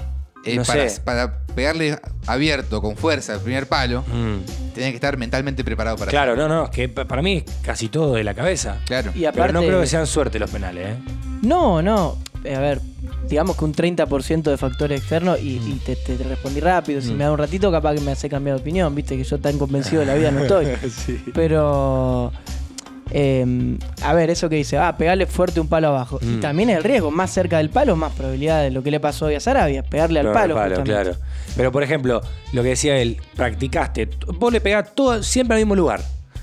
eh, 0.46 0.56
No 0.56 0.64
para, 0.64 0.88
sé. 0.88 1.00
para 1.00 1.38
pegarle 1.54 1.98
abierto, 2.26 2.80
con 2.80 2.96
fuerza, 2.96 3.34
el 3.34 3.40
primer 3.40 3.66
palo, 3.66 4.02
Mm. 4.02 4.72
tenés 4.74 4.90
que 4.90 4.94
estar 4.96 5.16
mentalmente 5.16 5.64
preparado 5.64 5.96
para 5.96 6.10
Claro, 6.10 6.36
no, 6.36 6.48
no, 6.48 6.64
es 6.64 6.70
que 6.70 6.88
pa- 6.88 7.04
para 7.06 7.22
mí 7.22 7.44
es 7.46 7.52
casi 7.62 7.88
todo 7.88 8.14
de 8.14 8.24
la 8.24 8.34
cabeza. 8.34 8.78
Claro. 8.86 9.10
Y 9.14 9.24
Pero 9.32 9.52
no 9.52 9.60
creo 9.60 9.80
que 9.80 9.86
sean 9.86 10.06
suerte 10.06 10.38
los 10.38 10.50
penales, 10.50 10.88
¿eh? 10.90 10.96
No, 11.42 11.82
no. 11.82 12.18
Eh, 12.44 12.54
A 12.54 12.60
ver, 12.60 12.80
digamos 13.28 13.56
que 13.56 13.64
un 13.64 13.72
30% 13.74 14.50
de 14.50 14.56
factores 14.56 15.00
externos 15.00 15.40
y, 15.40 15.56
y 15.56 15.80
te, 15.84 15.96
te- 15.96 16.16
te 16.16 16.22
respondí 16.24 16.60
rápido. 16.60 17.00
Si 17.00 17.10
Mm. 17.12 17.16
me 17.16 17.24
da 17.24 17.32
un 17.32 17.38
ratito, 17.38 17.72
capaz 17.72 17.94
que 17.94 18.00
me 18.00 18.12
hace 18.12 18.28
cambiar 18.28 18.56
de 18.56 18.62
opinión. 18.62 18.94
Viste 18.94 19.16
que 19.16 19.24
yo 19.24 19.38
tan 19.40 19.58
convencido 19.58 20.00
de 20.00 20.06
la 20.06 20.14
vida 20.14 20.30
no 20.30 20.42
estoy. 20.42 20.66
sí. 20.90 21.20
Pero. 21.34 22.32
Eh, 23.10 23.78
a 24.02 24.12
ver, 24.14 24.30
eso 24.30 24.48
que 24.48 24.56
dice, 24.56 24.78
ah, 24.78 24.96
pegarle 24.96 25.26
fuerte 25.26 25.60
un 25.60 25.68
palo 25.68 25.88
abajo. 25.88 26.18
Y 26.22 26.26
Mm. 26.26 26.40
también 26.40 26.70
el 26.70 26.82
riesgo, 26.84 27.10
más 27.10 27.30
cerca 27.30 27.58
del 27.58 27.70
palo, 27.70 27.96
más 27.96 28.12
probabilidad 28.12 28.62
de 28.62 28.70
lo 28.70 28.82
que 28.82 28.90
le 28.90 29.00
pasó 29.00 29.26
hoy 29.26 29.34
a 29.34 29.40
Sarabia, 29.40 29.82
pegarle 29.82 30.20
al 30.20 30.26
No, 30.26 30.32
palo. 30.32 30.54
claro. 30.84 31.14
Pero 31.56 31.72
por 31.72 31.82
ejemplo, 31.82 32.20
lo 32.52 32.62
que 32.62 32.70
decía 32.70 32.98
él, 32.98 33.16
practicaste, 33.34 34.08
vos 34.38 34.52
le 34.52 34.60
pegás 34.60 34.94
todo, 34.94 35.22
siempre 35.22 35.56
al 35.56 35.62
mismo 35.62 35.75
lugar, 35.76 36.00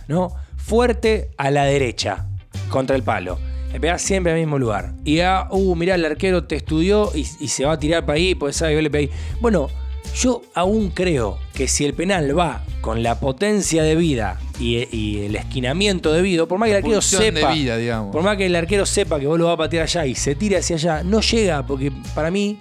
¿no? 0.08 0.34
Fuerte 0.58 1.30
a 1.38 1.52
la 1.52 1.66
derecha, 1.66 2.26
contra 2.70 2.96
el 2.96 3.04
palo. 3.04 3.38
Le 3.72 3.80
pegás 3.80 4.02
siempre 4.02 4.32
al 4.34 4.40
mismo 4.40 4.58
lugar. 4.60 4.94
Y 5.04 5.20
ah, 5.20 5.48
uh, 5.50 5.76
mirá, 5.76 5.96
el 5.96 6.06
arquero 6.06 6.44
te 6.46 6.56
estudió 6.56 7.12
y, 7.16 7.28
y 7.40 7.48
se 7.48 7.66
va 7.66 7.74
a 7.74 7.80
tirar 7.80 8.06
para 8.06 8.18
ahí, 8.18 8.36
pues 8.36 8.56
sabe 8.56 8.76
yo 8.76 8.82
le 8.82 8.90
pegué. 8.90 9.10
Bueno, 9.42 9.68
yo 10.16 10.42
aún 10.54 10.90
creo 10.92 11.40
que 11.54 11.68
si 11.68 11.86
el 11.86 11.94
penal 11.94 12.38
va 12.38 12.64
con 12.82 13.02
la 13.04 13.20
potencia 13.20 13.84
de 13.84 13.96
vida 13.96 14.40
y, 14.60 14.88
y 14.96 15.26
el 15.26 15.36
esquinamiento 15.36 16.12
debido, 16.14 16.48
por 16.48 16.60
más 16.60 16.68
que 16.68 16.72
el 16.74 16.78
arquero 16.78 16.96
Pulsión 16.96 17.22
de 17.22 17.32
sepa, 17.42 17.54
vida, 17.54 17.78
digamos. 17.78 18.12
por 18.12 18.22
más 18.24 18.38
que 18.38 18.46
el 18.46 18.56
arquero 18.56 18.86
sepa 18.86 19.20
que 19.20 19.28
vos 19.28 19.40
lo 19.40 19.46
vas 19.46 19.54
a 19.56 19.58
patear 19.58 19.84
allá 19.84 20.06
y 20.06 20.16
se 20.16 20.36
tire 20.36 20.58
hacia 20.58 20.76
allá, 20.76 21.04
no 21.04 21.22
llega, 21.22 21.66
porque 21.66 21.92
para 22.14 22.30
mí 22.32 22.60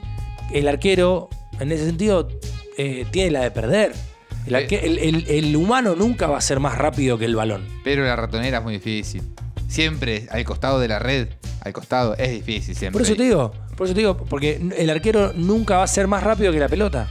el 0.53 0.69
arquero, 0.69 1.29
en 1.61 1.73
ese 1.73 1.87
sentido, 1.87 2.29
eh, 2.79 3.05
tiene 3.11 3.31
la 3.33 3.41
de 3.43 3.51
perder. 3.51 3.93
El, 4.47 4.55
arque- 4.55 4.81
el- 4.83 4.99
el- 4.99 5.27
el 5.29 5.57
humano 5.57 5.95
nunca 5.95 6.27
va 6.27 6.39
a 6.39 6.41
ser 6.41 6.59
más 6.61 6.77
rápido 6.79 7.17
que 7.19 7.25
el 7.27 7.37
balón. 7.37 7.67
Pero 7.85 8.05
la 8.05 8.17
ratonera 8.17 8.59
es 8.59 8.65
muy 8.65 8.75
difícil. 8.75 9.23
Siempre 9.69 10.27
al 10.31 10.45
costado 10.45 10.79
de 10.81 10.89
la 10.89 10.99
red, 10.99 11.29
al 11.61 11.73
costado, 11.73 12.17
es 12.17 12.31
difícil 12.31 12.75
siempre. 12.75 12.93
Por 12.99 13.03
eso 13.03 13.15
te 13.17 13.23
digo, 13.23 13.53
por 13.77 13.87
eso 13.87 13.95
te 13.95 14.01
digo, 14.01 14.17
porque 14.17 14.61
el 14.77 14.91
arquero 14.91 15.33
nunca 15.35 15.77
va 15.79 15.85
a 15.85 15.87
ser 15.89 16.07
más 16.09 16.23
rápido 16.23 16.53
que 16.53 16.59
la 16.59 16.69
pelota. 16.69 17.11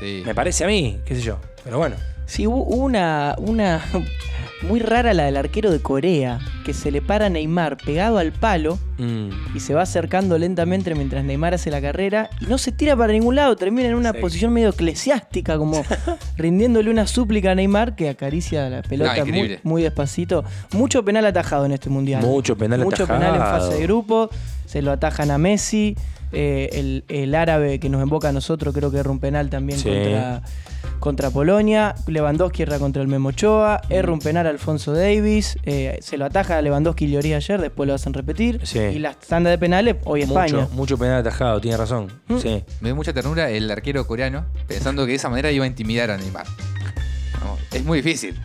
Sí. 0.00 0.22
Me 0.26 0.34
parece 0.34 0.64
a 0.64 0.66
mí, 0.66 0.98
qué 1.04 1.14
sé 1.14 1.20
yo. 1.22 1.38
Pero 1.62 1.78
bueno. 1.78 1.96
Sí, 2.26 2.46
hubo 2.46 2.62
una, 2.64 3.34
una 3.38 3.84
muy 4.62 4.78
rara 4.78 5.12
la 5.14 5.24
del 5.24 5.36
arquero 5.36 5.70
de 5.72 5.80
Corea, 5.80 6.38
que 6.64 6.72
se 6.74 6.90
le 6.92 7.02
para 7.02 7.26
a 7.26 7.28
Neymar 7.28 7.76
pegado 7.76 8.18
al 8.18 8.32
palo 8.32 8.78
Mm. 8.98 9.30
y 9.56 9.60
se 9.60 9.72
va 9.72 9.80
acercando 9.82 10.36
lentamente 10.36 10.94
mientras 10.94 11.24
Neymar 11.24 11.54
hace 11.54 11.70
la 11.70 11.80
carrera 11.80 12.28
y 12.38 12.44
no 12.44 12.58
se 12.58 12.70
tira 12.70 12.94
para 12.94 13.14
ningún 13.14 13.34
lado, 13.34 13.56
termina 13.56 13.88
en 13.88 13.94
una 13.94 14.12
Sí. 14.12 14.18
posición 14.20 14.52
medio 14.52 14.68
eclesiástica, 14.68 15.56
como 15.56 15.82
rindiéndole 16.36 16.90
una 16.90 17.06
súplica 17.06 17.52
a 17.52 17.54
Neymar 17.54 17.96
que 17.96 18.10
acaricia 18.10 18.68
la 18.68 18.82
pelota 18.82 19.24
No, 19.24 19.32
muy, 19.62 19.82
despacito. 19.82 20.44
Mucho 20.72 21.02
penal 21.04 21.24
atajado 21.24 21.64
en 21.64 21.72
este 21.72 21.88
mundial. 21.88 22.22
Mucho 22.22 22.56
penal 22.58 22.80
Mucho 22.80 23.04
atajado. 23.04 23.20
penal 23.20 23.34
en 23.36 23.40
fase 23.60 23.76
de 23.78 23.82
grupo, 23.84 24.28
se 24.70 24.82
lo 24.82 24.92
atajan 24.92 25.30
a 25.30 25.38
Messi. 25.38 25.96
eh, 26.32 26.68
el, 26.74 27.04
el 27.08 27.34
árabe 27.34 27.80
que 27.80 27.88
nos 27.88 28.00
emboca 28.00 28.28
a 28.28 28.32
nosotros 28.32 28.72
creo 28.72 28.92
que 28.92 28.98
erra 28.98 29.10
un 29.10 29.18
penal 29.18 29.50
también 29.50 29.80
Sí. 29.80 29.88
contra, 29.88 30.42
contra 31.00 31.30
Polonia. 31.30 31.96
Lewandowski 32.06 32.62
erra 32.62 32.78
contra 32.78 33.02
el 33.02 33.08
Memochoa. 33.08 33.80
Erra 33.90 34.12
un 34.12 34.20
penal 34.20 34.46
a 34.46 34.50
Alfonso 34.50 34.92
Davis. 34.92 35.58
eh, 35.64 35.98
se 36.00 36.16
lo 36.18 36.26
ataja 36.26 36.58
a 36.58 36.62
Lewandowski 36.62 37.06
y 37.06 37.10
Lloris 37.10 37.34
ayer, 37.34 37.60
después 37.60 37.88
lo 37.88 37.94
hacen 37.94 38.12
repetir. 38.14 38.60
Sí. 38.62 38.78
Y 38.78 38.98
la 39.00 39.14
tanda 39.14 39.50
de 39.50 39.58
penales, 39.58 39.96
hoy 40.04 40.22
España. 40.22 40.60
Mucho, 40.60 40.68
mucho 40.74 40.98
penal 40.98 41.18
atajado, 41.18 41.60
tiene 41.60 41.76
razón. 41.76 42.06
Mm. 42.28 42.38
Sí. 42.38 42.62
Me 42.80 42.90
dio 42.90 42.94
mucha 42.94 43.12
ternura 43.12 43.50
el 43.50 43.68
arquero 43.68 44.06
coreano 44.06 44.46
pensando 44.68 45.04
que 45.06 45.10
de 45.10 45.16
esa 45.16 45.30
manera 45.30 45.50
iba 45.50 45.64
a 45.64 45.68
intimidar 45.68 46.12
a 46.12 46.16
Neymar. 46.16 46.46
No, 47.42 47.56
es 47.76 47.84
muy 47.84 48.02
difícil. 48.02 48.38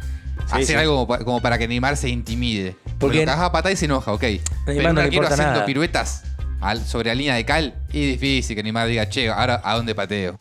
hacer 0.50 0.66
sí. 0.66 0.74
algo 0.74 0.94
como, 0.94 1.08
pa- 1.08 1.20
como 1.24 1.40
para 1.40 1.60
que 1.60 1.68
Neymar 1.68 1.98
se 1.98 2.10
intimide. 2.10 2.76
Porque 3.00 3.20
lo 3.20 3.26
cagas 3.26 3.42
a 3.46 3.52
patada 3.52 3.74
y 3.74 3.76
se 3.76 3.86
enoja, 3.86 4.14
ok. 4.14 4.24
Pero 4.66 4.82
no 4.84 4.90
un 4.90 4.96
le 4.96 5.02
arquero 5.02 5.06
importa 5.24 5.34
haciendo 5.34 5.54
nada. 5.54 5.66
piruetas 5.66 6.24
al- 6.62 6.86
sobre 6.86 7.10
la 7.10 7.16
línea 7.16 7.36
de 7.36 7.46
cal, 7.46 7.76
es 7.90 7.94
difícil 7.94 8.56
que 8.56 8.64
Neymar 8.64 8.88
diga, 8.88 9.10
che, 9.10 9.30
ahora 9.30 9.62
a 9.64 9.76
dónde 9.76 9.94
pateo. 9.96 10.40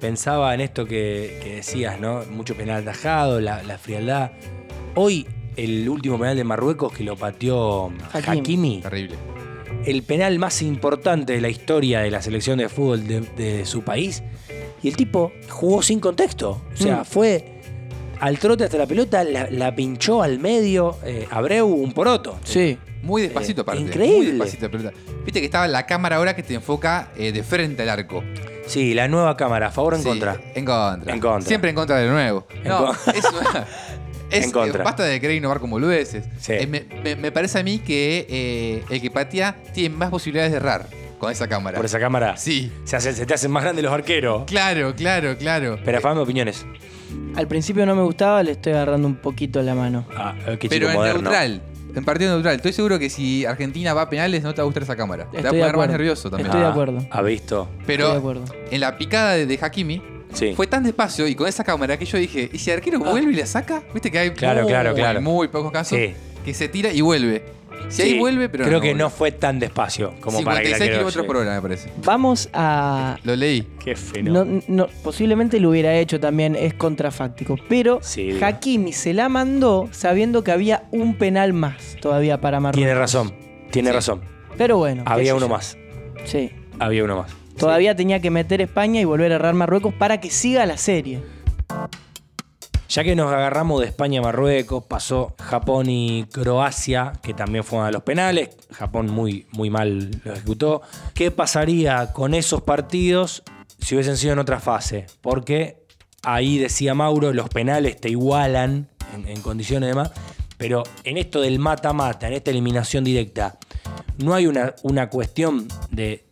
Pensaba 0.00 0.52
en 0.54 0.60
esto 0.60 0.84
que, 0.84 1.38
que 1.42 1.54
decías, 1.56 2.00
¿no? 2.00 2.22
Mucho 2.30 2.56
penal 2.56 2.82
atajado, 2.82 3.40
la, 3.40 3.62
la 3.62 3.78
frialdad. 3.78 4.32
Hoy, 4.96 5.28
el 5.56 5.88
último 5.88 6.18
penal 6.18 6.36
de 6.36 6.42
Marruecos 6.44 6.92
que 6.92 7.04
lo 7.04 7.16
pateó 7.16 7.92
Hakimi. 8.12 8.38
Hakimi, 8.40 8.80
Terrible. 8.82 9.16
el 9.84 10.02
penal 10.02 10.38
más 10.40 10.60
importante 10.62 11.34
de 11.34 11.40
la 11.40 11.48
historia 11.48 12.00
de 12.00 12.10
la 12.10 12.20
selección 12.20 12.58
de 12.58 12.68
fútbol 12.68 13.06
de, 13.06 13.20
de 13.20 13.64
su 13.64 13.82
país. 13.82 14.22
Y 14.82 14.88
el 14.88 14.96
tipo 14.96 15.32
jugó 15.48 15.82
sin 15.82 16.00
contexto. 16.00 16.62
O 16.72 16.76
sea, 16.76 17.02
Mm. 17.02 17.04
fue 17.04 17.60
al 18.22 18.38
trote 18.38 18.64
hasta 18.64 18.78
la 18.78 18.86
pelota, 18.86 19.24
la, 19.24 19.48
la 19.50 19.74
pinchó 19.74 20.22
al 20.22 20.38
medio. 20.38 20.96
eh, 21.04 21.26
Abreu, 21.30 21.66
un 21.66 21.92
poroto. 21.92 22.38
Sí. 22.44 22.78
Muy 23.02 23.22
despacito, 23.22 23.60
Eh, 23.60 23.64
aparte. 23.64 23.82
increíble. 23.82 24.16
Muy 24.16 24.26
despacito, 24.26 24.66
la 24.66 24.70
pelota. 24.70 24.92
Viste 25.24 25.40
que 25.40 25.46
estaba 25.46 25.66
la 25.68 25.86
cámara 25.86 26.16
ahora 26.16 26.34
que 26.36 26.42
te 26.42 26.54
enfoca 26.54 27.10
eh, 27.16 27.32
de 27.32 27.42
frente 27.42 27.82
al 27.82 27.88
arco. 27.88 28.22
Sí, 28.66 28.94
la 28.94 29.08
nueva 29.08 29.36
cámara, 29.36 29.66
a 29.66 29.70
favor 29.72 29.94
o 29.94 29.96
en 29.96 30.02
Sí, 30.04 30.08
contra. 30.08 30.40
En 30.54 30.64
contra. 30.64 31.12
En 31.12 31.20
contra. 31.20 31.48
Siempre 31.48 31.70
en 31.70 31.76
contra 31.76 31.96
de 31.98 32.06
lo 32.06 32.12
nuevo. 32.12 32.46
En 32.62 32.68
no, 32.68 32.92
es 32.92 33.24
una- 33.24 33.66
es- 34.30 34.44
En 34.44 34.50
contra. 34.52 34.84
Basta 34.84 35.02
de 35.02 35.20
querer 35.20 35.36
innovar 35.36 35.58
como 35.58 35.72
boludeces. 35.76 36.24
Sí. 36.40 36.52
Eh, 36.52 36.66
me, 36.68 36.84
me- 37.02 37.16
me 37.16 37.32
parece 37.32 37.58
a 37.58 37.64
mí 37.64 37.80
que 37.80 38.24
eh, 38.30 38.84
el 38.88 39.00
que 39.02 39.10
patea 39.10 39.56
tiene 39.74 39.96
más 39.96 40.10
posibilidades 40.10 40.52
de 40.52 40.58
errar 40.58 40.86
con 41.18 41.32
esa 41.32 41.48
cámara. 41.48 41.76
Por 41.76 41.86
esa 41.86 41.98
cámara. 41.98 42.36
Sí. 42.36 42.70
Se, 42.84 42.94
hace- 42.94 43.12
se 43.14 43.26
te 43.26 43.34
hacen 43.34 43.50
más 43.50 43.64
grandes 43.64 43.82
los 43.84 43.92
arqueros. 43.92 44.44
Claro, 44.46 44.94
claro, 44.94 45.36
claro. 45.36 45.78
Pero 45.84 45.98
afame 45.98 46.20
opiniones. 46.20 46.64
Al 47.36 47.48
principio 47.48 47.86
no 47.86 47.94
me 47.96 48.02
gustaba, 48.02 48.42
le 48.42 48.52
estoy 48.52 48.72
agarrando 48.72 49.08
un 49.08 49.16
poquito 49.16 49.62
la 49.62 49.74
mano. 49.74 50.06
Ah, 50.16 50.34
eh, 50.46 50.56
qué 50.58 50.68
Pero 50.68 50.86
chico 50.86 50.90
en 50.90 50.96
moderno. 50.96 51.22
neutral. 51.22 51.62
En 51.94 52.04
partido 52.04 52.32
neutral. 52.32 52.56
Estoy 52.56 52.72
seguro 52.72 52.98
que 52.98 53.10
si 53.10 53.44
Argentina 53.44 53.92
va 53.94 54.02
a 54.02 54.08
penales 54.10 54.42
no 54.42 54.54
te 54.54 54.60
va 54.60 54.62
a 54.62 54.66
gustar 54.66 54.82
esa 54.84 54.96
cámara. 54.96 55.24
te 55.24 55.30
va 55.30 55.36
a 55.36 55.40
Estoy 55.40 55.42
de 55.42 55.50
poner 55.50 55.62
más 55.64 55.72
acuerdo. 55.72 55.92
nervioso 55.92 56.30
también. 56.30 56.46
Estoy 56.46 56.60
de 56.60 56.66
Ah, 56.66 56.70
acuerdo. 56.70 57.06
¿Ha 57.10 57.22
visto? 57.22 57.68
Pero 57.86 58.04
Estoy 58.04 58.12
de 58.12 58.18
acuerdo. 58.18 58.44
en 58.70 58.80
la 58.80 58.96
picada 58.98 59.32
de, 59.32 59.46
de 59.46 59.58
Hakimi 59.60 60.02
Sí. 60.32 60.54
fue 60.56 60.66
tan 60.66 60.82
despacio 60.82 61.26
y 61.28 61.34
con 61.34 61.46
esa 61.46 61.62
cámara 61.62 61.98
que 61.98 62.06
yo 62.06 62.16
dije, 62.16 62.48
¿y 62.50 62.56
si 62.58 62.70
el 62.70 62.78
arquero 62.78 62.98
vuelve 62.98 63.32
y 63.32 63.36
la 63.36 63.44
saca? 63.44 63.82
¿Viste 63.92 64.10
que 64.10 64.18
hay 64.18 64.30
Claro, 64.30 64.62
muy, 64.62 64.70
claro, 64.70 64.94
claro. 64.94 65.20
muy 65.20 65.48
pocos 65.48 65.70
casos? 65.70 65.98
Sí. 65.98 66.14
Que 66.42 66.54
se 66.54 66.68
tira 66.68 66.90
y 66.90 67.02
vuelve. 67.02 67.44
Si 67.88 68.02
ahí 68.02 68.18
vuelve, 68.18 68.48
pero 68.48 68.64
Creo 68.64 68.80
que 68.80 68.88
vuelve. 68.88 69.02
no 69.02 69.10
fue 69.10 69.32
tan 69.32 69.58
despacio 69.58 70.14
como 70.20 70.42
para 70.42 70.60
que 70.60 70.68
el 70.68 70.74
56 70.74 70.80
arquero 70.80 70.94
kilómetros 70.98 71.26
por 71.26 71.36
hora, 71.36 71.54
me 71.54 71.62
parece. 71.62 71.90
Vamos 72.04 72.48
a. 72.52 73.18
Lo 73.24 73.36
leí. 73.36 73.66
Qué 73.84 73.96
fino. 73.96 74.44
No, 74.44 74.60
no, 74.68 74.86
posiblemente 75.02 75.60
lo 75.60 75.70
hubiera 75.70 75.94
hecho 75.96 76.18
también, 76.20 76.56
es 76.56 76.74
contrafáctico. 76.74 77.56
Pero 77.68 77.98
Sí, 78.02 78.32
digo. 78.32 78.46
Hakimi 78.46 78.92
se 78.92 79.12
la 79.14 79.28
mandó 79.28 79.88
sabiendo 79.92 80.42
que 80.44 80.52
había 80.52 80.84
un 80.90 81.14
penal 81.16 81.52
más 81.52 81.96
todavía 82.00 82.40
para 82.40 82.60
Marruecos. 82.60 82.78
Tiene 82.78 82.94
razón. 82.98 83.32
Tiene 83.70 83.90
Sí. 83.90 83.94
razón. 83.94 84.20
Pero 84.56 84.76
bueno. 84.78 85.04
qué 85.06 85.12
Había 85.12 85.34
uno 85.34 85.46
yo. 85.46 85.52
más. 85.52 85.76
Sí. 86.24 86.50
Había 86.78 87.04
uno 87.04 87.16
más. 87.16 87.32
Todavía 87.56 87.94
tenía 87.94 88.20
que 88.20 88.30
meter 88.30 88.60
España 88.60 89.00
y 89.00 89.04
volver 89.04 89.32
a 89.32 89.36
errar 89.36 89.54
Marruecos 89.54 89.92
para 89.94 90.20
que 90.20 90.30
siga 90.30 90.64
la 90.66 90.76
serie. 90.78 91.20
Ya 92.92 93.04
que 93.04 93.16
nos 93.16 93.32
agarramos 93.32 93.80
de 93.80 93.86
España 93.86 94.20
a 94.20 94.22
Marruecos, 94.22 94.84
pasó 94.84 95.34
Japón 95.38 95.88
y 95.88 96.24
Croacia, 96.24 97.14
que 97.22 97.32
también 97.32 97.64
fueron 97.64 97.88
a 97.88 97.90
los 97.90 98.02
penales. 98.02 98.50
Japón 98.70 99.06
muy, 99.10 99.46
muy 99.52 99.70
mal 99.70 100.10
lo 100.22 100.34
ejecutó. 100.34 100.82
¿Qué 101.14 101.30
pasaría 101.30 102.12
con 102.12 102.34
esos 102.34 102.60
partidos 102.60 103.44
si 103.78 103.94
hubiesen 103.94 104.18
sido 104.18 104.34
en 104.34 104.40
otra 104.40 104.60
fase? 104.60 105.06
Porque 105.22 105.86
ahí 106.22 106.58
decía 106.58 106.92
Mauro, 106.92 107.32
los 107.32 107.48
penales 107.48 107.98
te 107.98 108.10
igualan 108.10 108.90
en, 109.26 109.40
condiciones 109.40 109.88
de 109.88 109.94
más. 109.94 110.10
Pero 110.58 110.82
en 111.04 111.16
esto 111.16 111.40
del 111.40 111.58
mata-mata, 111.58 112.28
en 112.28 112.34
esta 112.34 112.50
eliminación 112.50 113.04
directa, 113.04 113.58
no 114.18 114.34
hay 114.34 114.46
una, 114.46 114.74
una 114.82 115.08
cuestión 115.08 115.66
de, 115.90 116.26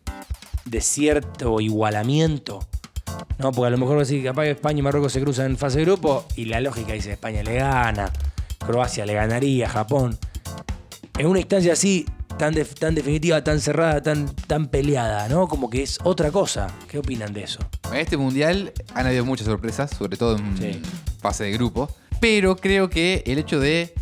de 0.66 0.80
cierto 0.82 1.58
igualamiento. 1.62 2.60
No, 3.38 3.52
porque 3.52 3.68
a 3.68 3.70
lo 3.70 3.78
mejor 3.78 4.04
decís, 4.04 4.22
capaz 4.24 4.42
que 4.44 4.50
España 4.50 4.78
y 4.80 4.82
Marruecos 4.82 5.12
se 5.12 5.20
cruzan 5.20 5.46
en 5.46 5.56
fase 5.56 5.78
de 5.78 5.84
grupo 5.86 6.26
y 6.36 6.44
la 6.46 6.60
lógica 6.60 6.92
dice 6.92 7.12
España 7.12 7.42
le 7.42 7.54
gana, 7.54 8.12
Croacia 8.58 9.06
le 9.06 9.14
ganaría, 9.14 9.68
Japón. 9.68 10.18
En 11.18 11.26
una 11.26 11.40
instancia 11.40 11.72
así, 11.72 12.06
tan, 12.38 12.54
tan 12.78 12.94
definitiva, 12.94 13.42
tan 13.44 13.60
cerrada, 13.60 14.02
tan, 14.02 14.26
tan 14.46 14.68
peleada, 14.68 15.28
¿no? 15.28 15.48
Como 15.48 15.68
que 15.70 15.82
es 15.82 15.98
otra 16.02 16.30
cosa. 16.30 16.66
¿Qué 16.88 16.98
opinan 16.98 17.32
de 17.32 17.44
eso? 17.44 17.60
En 17.90 17.96
este 17.98 18.16
mundial 18.16 18.72
han 18.94 19.06
habido 19.06 19.24
muchas 19.24 19.46
sorpresas, 19.46 19.90
sobre 19.90 20.16
todo 20.16 20.36
en 20.36 20.56
Sí. 20.58 20.82
fase 21.20 21.44
de 21.44 21.52
grupo. 21.52 21.88
Pero 22.20 22.56
creo 22.56 22.90
que 22.90 23.22
el 23.26 23.38
hecho 23.38 23.58
de 23.60 23.94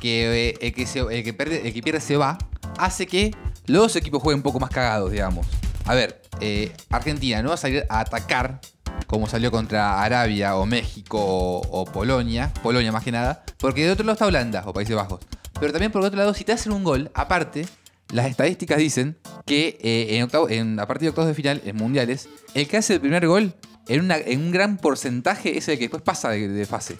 que 0.00 0.50
eh, 0.50 0.54
el 0.60 0.72
que, 0.74 0.86
se- 0.86 1.00
el 1.00 1.22
que 1.24 1.32
pierde, 1.34 1.66
el 1.68 1.72
que 1.74 1.82
pierde 1.82 2.00
se 2.00 2.16
va, 2.16 2.38
hace 2.78 3.06
que 3.06 3.30
los 3.66 3.94
equipos 3.96 4.22
jueguen 4.22 4.38
un 4.38 4.42
poco 4.42 4.60
más 4.60 4.70
cagados, 4.70 5.10
digamos. 5.12 5.46
A 5.86 5.94
ver, 5.94 6.20
eh, 6.40 6.72
Argentina 6.90 7.42
no 7.42 7.48
va 7.50 7.54
a 7.54 7.58
salir 7.58 7.84
a 7.88 8.00
atacar 8.00 8.60
como 9.06 9.28
salió 9.28 9.50
contra 9.50 10.02
Arabia 10.02 10.56
o 10.56 10.66
México 10.66 11.18
o, 11.20 11.60
o 11.80 11.84
Polonia, 11.84 12.52
Polonia 12.62 12.92
más 12.92 13.04
que 13.04 13.12
nada, 13.12 13.44
porque 13.58 13.84
de 13.84 13.90
otro 13.92 14.04
lado 14.04 14.14
está 14.14 14.26
Holanda 14.26 14.62
o 14.66 14.72
Países 14.72 14.94
Bajos. 14.96 15.20
Pero 15.60 15.72
también 15.72 15.92
por 15.92 16.02
otro 16.02 16.18
lado, 16.18 16.34
si 16.34 16.44
te 16.44 16.52
hacen 16.52 16.72
un 16.72 16.84
gol, 16.84 17.10
aparte, 17.14 17.66
las 18.12 18.26
estadísticas 18.26 18.78
dicen 18.78 19.16
que 19.46 19.78
eh, 19.80 20.18
en, 20.18 20.28
octavo- 20.28 20.50
en- 20.50 20.78
a 20.80 20.86
partir 20.86 21.06
de 21.06 21.10
octavos 21.10 21.28
de 21.28 21.34
final, 21.34 21.62
en 21.64 21.76
mundiales, 21.76 22.28
el 22.54 22.68
que 22.68 22.76
hace 22.76 22.94
el 22.94 23.00
primer 23.00 23.26
gol, 23.26 23.54
en, 23.88 24.00
una- 24.00 24.18
en 24.18 24.40
un 24.40 24.50
gran 24.50 24.76
porcentaje, 24.76 25.56
es 25.56 25.66
el 25.68 25.76
que 25.76 25.84
después 25.84 26.02
pasa 26.02 26.30
de, 26.30 26.48
de 26.48 26.66
fase. 26.66 26.98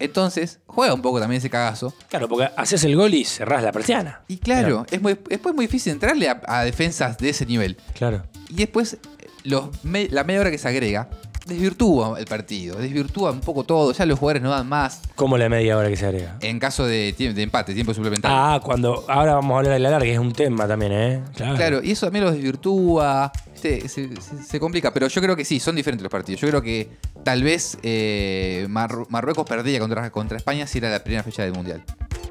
Entonces, 0.00 0.58
juega 0.66 0.92
un 0.92 1.02
poco 1.02 1.20
también 1.20 1.38
ese 1.38 1.48
cagazo. 1.50 1.94
Claro, 2.08 2.28
porque 2.28 2.50
haces 2.56 2.82
el 2.84 2.96
gol 2.96 3.14
y 3.14 3.24
cerrás 3.24 3.62
la 3.62 3.72
persiana. 3.72 4.22
Y 4.28 4.38
claro, 4.38 4.84
es 4.90 5.00
muy, 5.00 5.16
después 5.28 5.54
muy 5.54 5.66
difícil 5.66 5.92
entrarle 5.92 6.28
a, 6.28 6.40
a 6.46 6.64
defensas 6.64 7.16
de 7.18 7.30
ese 7.30 7.46
nivel. 7.46 7.76
Claro. 7.94 8.24
Y 8.48 8.54
después, 8.56 8.98
los 9.44 9.68
me- 9.84 10.08
la 10.08 10.24
media 10.24 10.40
hora 10.40 10.50
que 10.50 10.58
se 10.58 10.68
agrega, 10.68 11.08
desvirtúa 11.46 12.18
el 12.18 12.24
partido, 12.26 12.76
desvirtúa 12.76 13.30
un 13.32 13.40
poco 13.40 13.64
todo, 13.64 13.92
ya 13.92 14.06
los 14.06 14.18
jugadores 14.18 14.42
no 14.42 14.50
dan 14.50 14.68
más. 14.68 15.00
¿Cómo 15.14 15.36
la 15.36 15.48
media 15.48 15.76
hora 15.76 15.88
que 15.88 15.96
se 15.96 16.06
agrega? 16.06 16.36
En 16.40 16.58
caso 16.58 16.86
de, 16.86 17.12
de 17.16 17.42
empate, 17.42 17.74
tiempo 17.74 17.92
suplementario. 17.92 18.36
Ah, 18.36 18.60
cuando. 18.64 19.04
Ahora 19.08 19.34
vamos 19.34 19.54
a 19.54 19.58
hablar 19.58 19.72
de 19.74 19.78
la 19.80 19.90
larga, 19.90 20.06
que 20.06 20.12
es 20.14 20.18
un 20.18 20.32
tema 20.32 20.66
también, 20.66 20.92
¿eh? 20.92 21.22
Claro, 21.36 21.82
y 21.82 21.90
eso 21.90 22.06
también 22.06 22.24
los 22.24 22.34
desvirtúa, 22.34 23.30
se, 23.54 23.88
se- 23.88 24.08
se- 24.20 24.42
se 24.42 24.60
complica, 24.60 24.92
pero 24.92 25.06
yo 25.08 25.20
creo 25.20 25.36
que 25.36 25.44
sí, 25.44 25.60
son 25.60 25.76
diferentes 25.76 26.02
los 26.02 26.10
partidos. 26.10 26.40
Yo 26.40 26.48
creo 26.48 26.62
que 26.62 26.88
tal 27.22 27.42
vez 27.42 27.76
eh, 27.82 28.66
Marru- 28.70 29.06
Marruecos 29.08 29.46
perdía 29.46 29.78
contra, 29.80 30.10
contra 30.10 30.36
España 30.36 30.66
si 30.66 30.78
era 30.78 30.90
la 30.90 31.02
primera 31.04 31.22
fecha 31.22 31.42
del 31.42 31.52
Mundial. 31.52 31.82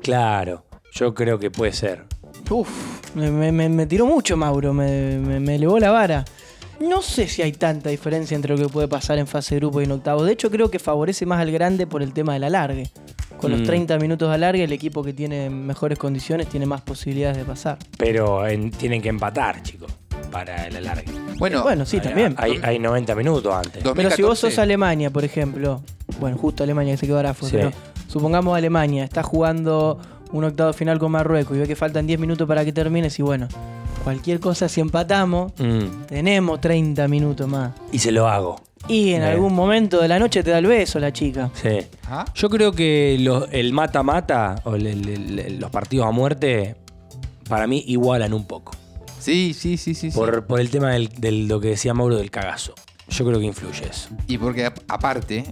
Claro. 0.01 0.65
Yo 0.93 1.13
creo 1.13 1.39
que 1.39 1.49
puede 1.49 1.71
ser. 1.73 2.05
Uf, 2.49 2.67
me, 3.15 3.31
me- 3.31 3.51
me- 3.51 3.69
me 3.69 3.85
tiró 3.85 4.05
mucho 4.05 4.35
Mauro, 4.37 4.73
me, 4.73 5.17
me- 5.17 5.39
me 5.39 5.55
elevó 5.55 5.79
la 5.79 5.91
vara. 5.91 6.25
No 6.79 7.01
sé 7.01 7.27
si 7.27 7.41
hay 7.41 7.51
tanta 7.53 7.89
diferencia 7.89 8.35
entre 8.35 8.57
lo 8.57 8.63
que 8.67 8.69
puede 8.71 8.87
pasar 8.87 9.17
en 9.17 9.27
fase 9.27 9.55
de 9.55 9.59
grupo 9.59 9.81
y 9.81 9.85
en 9.85 9.91
octavos. 9.91 10.25
De 10.25 10.33
hecho, 10.33 10.49
creo 10.51 10.69
que 10.69 10.79
favorece 10.79 11.25
más 11.25 11.39
al 11.39 11.51
grande 11.51 11.87
por 11.87 12.01
el 12.03 12.13
tema 12.13 12.33
del 12.33 12.43
alargue. 12.45 12.89
Con 13.37 13.51
los 13.51 13.61
Mm. 13.61 13.65
30 13.65 13.97
minutos 13.99 14.29
de 14.29 14.35
alargue, 14.35 14.63
el 14.63 14.71
equipo 14.71 15.03
que 15.03 15.13
tiene 15.13 15.49
mejores 15.49 15.97
condiciones 15.97 16.47
tiene 16.47 16.65
más 16.65 16.81
posibilidades 16.81 17.37
de 17.37 17.45
pasar. 17.45 17.77
Pero 17.97 18.45
en- 18.47 18.71
tienen 18.71 19.01
que 19.01 19.09
empatar, 19.09 19.61
chicos, 19.63 19.91
para 20.31 20.67
el 20.67 20.75
alargue. 20.77 21.05
Bueno, 21.37 21.61
bueno, 21.63 21.85
sí, 21.85 21.99
también. 21.99 22.35
Hay, 22.37 22.59
hay 22.63 22.79
90 22.79 23.15
minutos 23.15 23.53
antes. 23.53 23.83
Pero 23.83 23.93
si 24.11 24.21
vos 24.21 24.39
2014. 24.39 24.49
sos 24.49 24.59
Alemania, 24.59 25.09
por 25.09 25.23
ejemplo, 25.25 25.81
bueno, 26.19 26.37
justo 26.37 26.63
Alemania 26.63 26.93
que 26.93 26.97
se 26.97 27.05
quedó 27.07 27.17
ahora 27.17 27.33
fue, 27.33 27.49
Sí. 27.49 27.55
pero 27.57 27.71
supongamos 28.07 28.57
Alemania, 28.57 29.03
está 29.03 29.23
jugando 29.23 29.99
un 30.31 30.43
octavo 30.45 30.73
final 30.73 30.97
con 30.99 31.11
Marruecos 31.11 31.55
y 31.55 31.59
ve 31.59 31.67
que 31.67 31.75
faltan 31.75 32.07
10 32.07 32.19
minutos 32.19 32.47
para 32.47 32.63
que 32.65 32.71
termines 32.73 33.17
y 33.19 33.21
bueno, 33.23 33.47
cualquier 34.03 34.39
cosa 34.39 34.67
si 34.69 34.81
empatamos, 34.81 35.53
Mm, 35.59 36.05
tenemos 36.07 36.59
30 36.61 37.07
minutos 37.07 37.47
más. 37.47 37.71
Y 37.91 37.99
se 37.99 38.11
lo 38.11 38.27
hago. 38.27 38.61
Y 38.87 39.13
en 39.13 39.21
Bien. 39.21 39.23
algún 39.23 39.53
momento 39.53 40.01
de 40.01 40.07
la 40.09 40.19
noche 40.19 40.43
te 40.43 40.51
da 40.51 40.57
el 40.57 40.65
beso 40.67 40.99
la 40.99 41.13
chica. 41.13 41.49
Sí. 41.53 41.79
Ajá. 42.05 42.25
Yo 42.35 42.49
creo 42.49 42.73
que 42.73 43.15
lo- 43.19 43.47
el 43.47 43.71
mata-mata 43.71 44.55
o 44.65 44.75
el- 44.75 44.87
el- 44.87 45.39
el- 45.39 45.59
los 45.59 45.69
partidos 45.71 46.05
a 46.07 46.11
muerte, 46.11 46.75
para 47.47 47.65
mí 47.65 47.83
igualan 47.87 48.33
un 48.33 48.45
poco. 48.45 48.73
Sí, 49.19 49.53
sí, 49.57 49.77
sí, 49.77 49.93
sí. 49.95 50.11
sí. 50.11 50.17
Por, 50.17 50.45
por 50.47 50.59
el 50.59 50.69
tema 50.69 50.91
del, 50.91 51.07
del- 51.07 51.47
lo 51.47 51.61
que 51.61 51.69
decía 51.69 51.93
Mauro 51.93 52.17
del 52.17 52.29
cagazo. 52.29 52.73
Yo 53.07 53.25
creo 53.25 53.39
que 53.39 53.45
influye 53.45 53.85
eso. 53.89 54.09
Y 54.27 54.37
porque 54.37 54.65
ap- 54.65 54.79
aparte, 54.89 55.45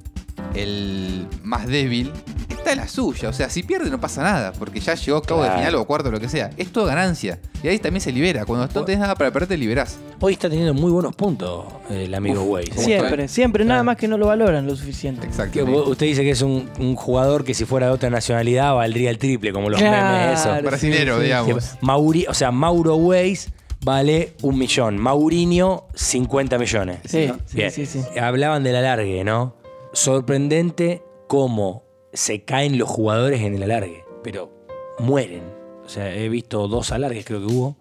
el 0.56 1.28
más 1.44 1.68
débil 1.68 2.12
está 2.50 2.74
en 2.74 2.78
la 2.80 2.88
suya. 2.88 3.30
O 3.30 3.34
sea, 3.34 3.50
si 3.50 3.64
pierde 3.64 3.90
no 3.90 4.00
pasa 4.00 4.22
nada, 4.22 4.54
porque 4.54 4.80
ya 4.80 4.94
llegó 4.96 5.16
a 5.16 5.20
octavo 5.20 5.42
de 5.42 5.48
Claro. 5.48 5.60
final 5.62 5.76
o 5.76 5.86
cuarto 5.86 6.10
o 6.10 6.12
lo 6.12 6.20
que 6.20 6.30
sea. 6.30 6.52
Es 6.58 6.72
todo 6.72 6.86
ganancia. 6.86 7.40
Y 7.64 7.68
ahí 7.68 7.80
también 7.80 8.02
se 8.02 8.12
libera. 8.12 8.46
Cuando 8.46 8.68
no 8.68 8.86
tenés 8.86 9.00
nada 9.00 9.16
para 9.16 9.32
perder, 9.32 9.50
te 9.50 9.58
liberás. 9.58 9.98
Hoy 10.20 10.34
está 10.34 10.50
teniendo 10.50 10.74
muy 10.74 10.92
buenos 10.92 11.16
puntos 11.16 11.66
el 11.90 12.14
amigo 12.14 12.44
Weiss. 12.44 12.70
¿Cómo 12.70 12.82
Siempre, 12.84 13.28
siempre, 13.28 13.64
nada 13.66 13.78
Claro. 13.80 13.84
más 13.86 13.98
que 13.98 14.08
no 14.08 14.18
lo 14.18 14.28
valoran 14.28 14.68
lo 14.68 14.76
suficiente. 14.76 15.28
Vos- 15.66 15.88
usted 15.88 16.06
dice 16.06 16.22
que 16.22 16.32
es 16.32 16.42
un, 16.42 16.70
un 16.80 16.96
jugador 16.96 17.44
que 17.44 17.54
si 17.54 17.66
fuera 17.66 17.88
de 17.88 17.94
otra 17.94 18.10
nacionalidad 18.10 18.76
valdría 18.76 19.10
el 19.10 19.18
triple, 19.18 19.52
como 19.54 19.70
los 19.70 19.82
memes, 19.82 20.40
eso. 20.40 20.50
Claro, 20.50 20.64
Brasilero, 20.68 21.18
sí, 21.18 21.24
digamos. 21.24 21.78
Mauri, 21.82 22.26
o 22.28 22.34
sea, 22.34 22.52
Mauro 22.52 22.96
Weiss 22.98 23.50
vale 23.84 24.34
un 24.44 24.60
millón. 24.60 24.98
Maurinho, 25.00 25.86
50 25.96 26.60
millones. 26.60 27.00
Sí, 27.06 27.26
¿no? 27.28 27.40
sí, 27.48 27.58
Bien. 27.58 27.72
sí, 27.72 27.86
sí. 27.88 28.02
Hablaban 28.20 28.64
del 28.64 28.76
alargue, 28.76 29.24
¿no? 29.24 29.56
Sorprendente 29.94 31.04
cómo 31.28 31.84
se 32.14 32.44
caen 32.44 32.78
los 32.78 32.90
jugadores 32.90 33.42
en 33.42 33.56
el 33.56 33.64
alargue, 33.64 34.06
pero 34.24 34.52
mueren. 35.00 35.44
O 35.86 35.90
sea, 35.90 36.16
he 36.16 36.30
visto 36.30 36.68
dos 36.68 36.92
alargues, 36.92 37.26
creo 37.26 37.46
que 37.46 37.54
hubo, 37.54 37.76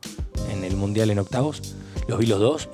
en 0.52 0.64
el 0.64 0.76
Mundial 0.76 1.10
en 1.10 1.20
octavos. 1.20 1.76
Los 2.08 2.18
vi 2.18 2.26
los 2.26 2.40
dos, 2.40 2.68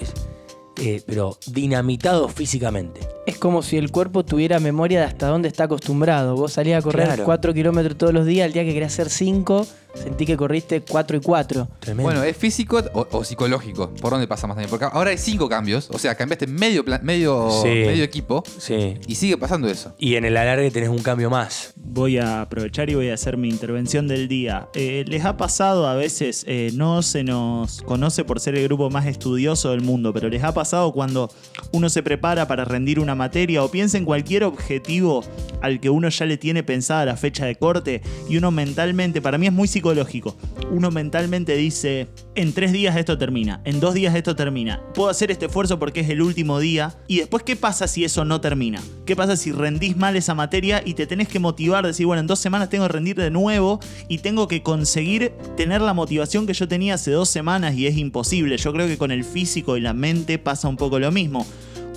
eh, 0.81 1.03
pero 1.07 1.39
dinamitados 1.47 2.33
físicamente. 2.33 3.01
Es 3.27 3.37
como 3.39 3.63
si 3.63 3.77
el 3.77 3.91
cuerpo 3.91 4.25
tuviera 4.25 4.59
memoria 4.61 5.01
de 5.01 5.07
hasta 5.07 5.29
dónde 5.29 5.49
está 5.49 5.65
acostumbrado. 5.65 6.37
Vos 6.37 6.53
salías 6.55 6.81
a 6.81 6.83
correr 6.83 7.07
Claro. 7.07 7.25
4 7.25 7.53
kilómetros 7.53 7.99
todos 7.99 8.15
los 8.15 8.25
días, 8.25 8.47
el 8.47 8.53
día 8.55 8.65
que 8.65 8.73
querías 8.73 8.93
hacer 8.93 9.11
5, 9.11 9.67
sentí 10.03 10.27
que 10.27 10.37
corriste 10.37 10.81
4 10.83 11.17
y 11.17 11.21
4. 11.21 11.69
Tremendo. 11.81 12.03
Bueno, 12.05 12.23
¿es 12.23 12.37
físico 12.37 12.81
o, 12.93 13.07
o 13.11 13.25
psicológico? 13.25 13.91
¿Por 13.95 14.11
dónde 14.11 14.27
pasa 14.29 14.47
más 14.47 14.57
también? 14.57 14.71
Porque 14.71 14.87
ahora 14.91 15.11
hay 15.11 15.19
cinco 15.19 15.49
cambios. 15.49 15.89
O 15.93 15.99
sea, 15.99 16.15
cambiaste 16.15 16.47
medio, 16.47 16.85
plan- 16.85 17.01
medio, 17.03 17.51
Sí. 17.63 17.69
medio 17.69 18.05
equipo 18.05 18.45
sí. 18.59 18.95
y 19.07 19.15
sigue 19.15 19.37
pasando 19.37 19.69
eso. 19.69 19.95
Y 19.99 20.15
en 20.17 20.25
el 20.25 20.37
alargue 20.37 20.71
tenés 20.71 20.89
un 20.89 20.99
cambio 21.03 21.31
más. 21.31 21.73
Voy 21.77 22.19
a 22.19 22.43
aprovechar 22.43 22.91
y 22.91 22.95
voy 22.95 23.09
a 23.11 23.15
hacer 23.15 23.37
mi 23.37 23.49
intervención 23.49 24.07
del 24.09 24.29
día. 24.29 24.69
Eh, 24.75 25.05
¿Les 25.07 25.25
ha 25.25 25.37
pasado 25.37 25.87
a 25.87 25.95
veces, 25.95 26.45
eh, 26.47 26.71
no 26.75 27.03
se 27.03 27.25
nos 27.25 27.83
conoce 27.83 28.25
por 28.25 28.41
ser 28.41 28.55
el 28.57 28.65
grupo 28.65 28.91
más 28.91 29.07
estudioso 29.07 29.71
del 29.71 29.81
mundo, 29.81 30.13
pero 30.13 30.29
les 30.29 30.43
ha 30.45 30.53
pasado 30.53 30.93
cuando 30.93 31.31
uno 31.73 31.89
se 31.89 32.03
prepara 32.03 32.47
para 32.47 32.65
rendir 32.65 33.01
una 33.01 33.15
materia 33.15 33.63
o 33.65 33.71
piensa 33.71 33.97
en 33.99 34.05
cualquier 34.05 34.45
objetivo 34.45 35.25
al 35.63 35.81
que 35.81 35.91
uno 35.91 36.09
ya 36.09 36.27
le 36.27 36.37
tiene 36.37 36.63
pensada 36.63 37.05
la 37.07 37.17
fecha 37.17 37.47
de 37.47 37.57
corte 37.57 38.03
y 38.29 38.37
uno 38.37 38.51
mentalmente, 38.51 39.23
para 39.23 39.39
mí 39.39 39.47
es 39.47 39.53
muy 39.53 39.69
psicológico, 39.69 39.86
psicológico. 39.87 40.37
Uno 40.73 40.91
mentalmente 40.91 41.57
dice, 41.57 42.09
en 42.35 42.53
tres 42.53 42.73
días 42.73 42.97
esto 42.97 43.17
termina, 43.19 43.61
en 43.65 43.79
dos 43.79 43.95
días 43.95 44.15
esto 44.17 44.35
termina. 44.35 44.83
Puedo 44.95 45.09
hacer 45.09 45.31
este 45.31 45.47
esfuerzo 45.47 45.79
porque 45.79 46.01
es 46.01 46.11
el 46.11 46.23
último 46.23 46.59
día. 46.59 46.97
Y 47.07 47.19
después, 47.19 47.45
¿qué 47.45 47.55
pasa 47.55 47.87
si 47.87 48.05
eso 48.05 48.25
no 48.25 48.41
termina? 48.41 48.81
¿Qué 49.05 49.15
pasa 49.15 49.37
si 49.37 49.53
rendís 49.53 49.97
mal 49.97 50.17
esa 50.17 50.35
materia 50.35 50.83
y 50.85 50.95
te 50.95 51.07
tenés 51.07 51.29
que 51.29 51.39
motivar, 51.39 51.87
decir, 51.87 52.07
bueno, 52.07 52.21
en 52.21 52.27
dos 52.27 52.41
semanas 52.41 52.69
tengo 52.69 52.87
que 52.87 52.93
rendir 52.93 53.17
de 53.17 53.31
nuevo 53.31 53.79
y 54.09 54.19
tengo 54.19 54.49
que 54.49 54.63
conseguir 54.63 55.33
tener 55.57 55.81
la 55.81 55.95
motivación 55.95 56.47
que 56.47 56.55
yo 56.55 56.67
tenía 56.67 56.95
hace 56.95 57.13
dos 57.13 57.29
semanas 57.29 57.75
y 57.77 57.87
es 57.87 57.97
imposible. 57.97 58.57
Yo 58.57 58.73
creo 58.73 58.89
que 58.89 58.99
con 58.99 59.13
el 59.13 59.23
físico 59.23 59.77
y 59.77 59.81
la 59.81 59.93
mente 59.93 60.39
pasa 60.39 60.67
un 60.67 60.77
poco 60.77 60.99
lo 60.99 61.13
mismo. 61.13 61.47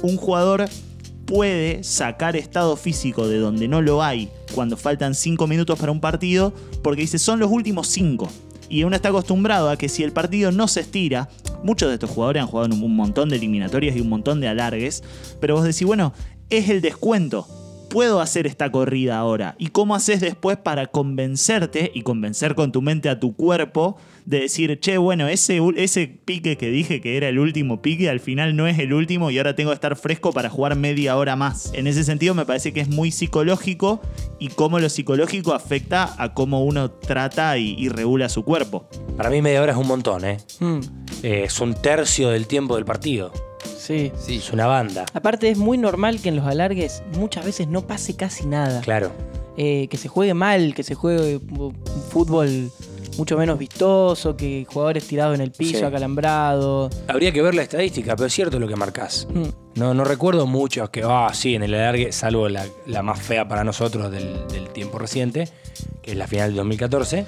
Un 0.03 0.15
jugador 0.17 0.65
puede 1.25 1.83
sacar 1.83 2.35
estado 2.35 2.75
físico 2.75 3.27
de 3.27 3.39
donde 3.39 3.67
no 3.67 3.81
lo 3.81 4.03
hay 4.03 4.29
cuando 4.53 4.77
faltan 4.77 5.15
5 5.15 5.47
minutos 5.47 5.79
para 5.79 5.91
un 5.91 6.01
partido, 6.01 6.53
porque 6.83 7.01
dice 7.01 7.19
son 7.19 7.39
los 7.39 7.51
últimos 7.51 7.87
5. 7.87 8.29
Y 8.69 8.83
uno 8.83 8.95
está 8.95 9.09
acostumbrado 9.09 9.69
a 9.69 9.77
que 9.77 9.89
si 9.89 10.03
el 10.03 10.11
partido 10.11 10.51
no 10.51 10.67
se 10.67 10.81
estira, 10.81 11.27
muchos 11.63 11.89
de 11.89 11.95
estos 11.95 12.11
jugadores 12.11 12.43
han 12.43 12.47
jugado 12.47 12.75
un 12.75 12.95
montón 12.95 13.29
de 13.29 13.37
eliminatorias 13.37 13.95
y 13.95 14.01
un 14.01 14.09
montón 14.09 14.39
de 14.39 14.47
alargues, 14.47 15.03
pero 15.39 15.55
vos 15.55 15.63
decís, 15.63 15.85
bueno, 15.85 16.13
es 16.49 16.69
el 16.69 16.81
descuento. 16.81 17.47
Puedo 17.89 18.21
hacer 18.21 18.45
esta 18.45 18.71
corrida 18.71 19.17
ahora. 19.17 19.55
¿Y 19.57 19.69
cómo 19.69 19.95
haces 19.95 20.21
después 20.21 20.57
para 20.57 20.85
convencerte 20.85 21.91
y 21.95 22.03
convencer 22.03 22.53
con 22.53 22.71
tu 22.71 22.83
mente 22.83 23.09
a 23.09 23.19
tu 23.19 23.35
cuerpo 23.35 23.97
de 24.29 24.41
decir, 24.41 24.79
che, 24.79 24.97
bueno, 24.99 25.27
ese, 25.27 25.59
ese 25.75 26.05
pique 26.07 26.55
que 26.55 26.69
dije 26.69 27.01
que 27.01 27.17
era 27.17 27.29
el 27.29 27.39
último 27.39 27.81
pique, 27.81 28.09
al 28.11 28.19
final 28.19 28.55
no 28.55 28.67
es 28.67 28.77
el 28.77 28.93
último 28.93 29.31
y 29.31 29.39
ahora 29.39 29.55
tengo 29.55 29.71
que 29.71 29.73
estar 29.75 29.95
fresco 29.95 30.31
para 30.31 30.51
jugar 30.51 30.75
media 30.75 31.17
hora 31.17 31.35
más. 31.35 31.71
En 31.73 31.87
ese 31.87 32.03
sentido 32.03 32.35
me 32.35 32.45
parece 32.45 32.71
que 32.71 32.79
es 32.79 32.89
muy 32.89 33.09
psicológico 33.11 34.01
y 34.37 34.49
cómo 34.49 34.77
lo 34.79 34.87
psicológico 34.89 35.53
afecta 35.53 36.13
a 36.21 36.35
cómo 36.35 36.63
uno 36.63 36.91
trata 36.91 37.57
y, 37.57 37.73
y 37.79 37.89
regula 37.89 38.29
su 38.29 38.43
cuerpo. 38.43 38.87
Para 39.17 39.31
mí 39.31 39.41
media 39.41 39.63
hora 39.63 39.71
es 39.71 39.77
un 39.79 39.87
montón, 39.87 40.23
¿eh? 40.23 40.37
Mm, 40.59 40.79
Eh, 41.23 41.43
Es 41.45 41.59
un 41.59 41.73
tercio 41.73 42.29
del 42.29 42.45
tiempo 42.45 42.75
del 42.75 42.85
partido. 42.85 43.31
sí. 43.79 44.11
Sí. 44.15 44.35
Es 44.35 44.51
una 44.53 44.67
banda. 44.67 45.05
Aparte 45.13 45.49
es 45.49 45.57
muy 45.57 45.79
normal 45.79 46.21
que 46.21 46.29
en 46.29 46.35
los 46.35 46.45
alargues 46.45 47.01
muchas 47.17 47.45
veces 47.45 47.67
no 47.67 47.87
pase 47.87 48.15
casi 48.15 48.45
nada. 48.45 48.81
Claro. 48.81 49.11
Eh, 49.57 49.87
que 49.89 49.97
se 49.97 50.07
juegue 50.07 50.35
mal, 50.35 50.75
que 50.75 50.83
se 50.83 50.93
juegue 50.93 51.37
un 51.37 51.75
fútbol 52.11 52.71
mucho 53.19 53.37
menos 53.37 53.59
vistoso, 53.59 54.35
que 54.35 54.65
jugadores 54.67 55.05
tirados 55.05 55.35
en 55.35 55.41
el 55.41 55.51
piso, 55.51 55.79
Sí. 55.79 55.83
acalambrados. 55.83 56.89
Habría 57.07 57.31
que 57.31 57.41
ver 57.41 57.53
la 57.53 57.63
estadística, 57.63 58.15
pero 58.15 58.27
es 58.27 58.33
cierto 58.33 58.59
lo 58.59 58.67
que 58.67 58.75
marcás. 58.75 59.27
Mm, 59.33 59.43
No, 59.75 59.93
no 59.93 60.03
recuerdo 60.03 60.47
muchos 60.47 60.89
que, 60.89 61.03
ah, 61.05 61.29
sí, 61.33 61.55
en 61.55 61.63
el 61.63 61.73
alargue, 61.73 62.11
salvo 62.11 62.49
la, 62.49 62.65
la 62.87 63.01
más 63.03 63.19
fea 63.21 63.47
para 63.47 63.63
nosotros 63.63 64.09
del, 64.11 64.47
del 64.47 64.69
tiempo 64.69 64.97
reciente, 64.99 65.47
que 66.01 66.11
es 66.11 66.17
la 66.17 66.27
final 66.27 66.49
del 66.49 66.57
2014. 66.57 67.25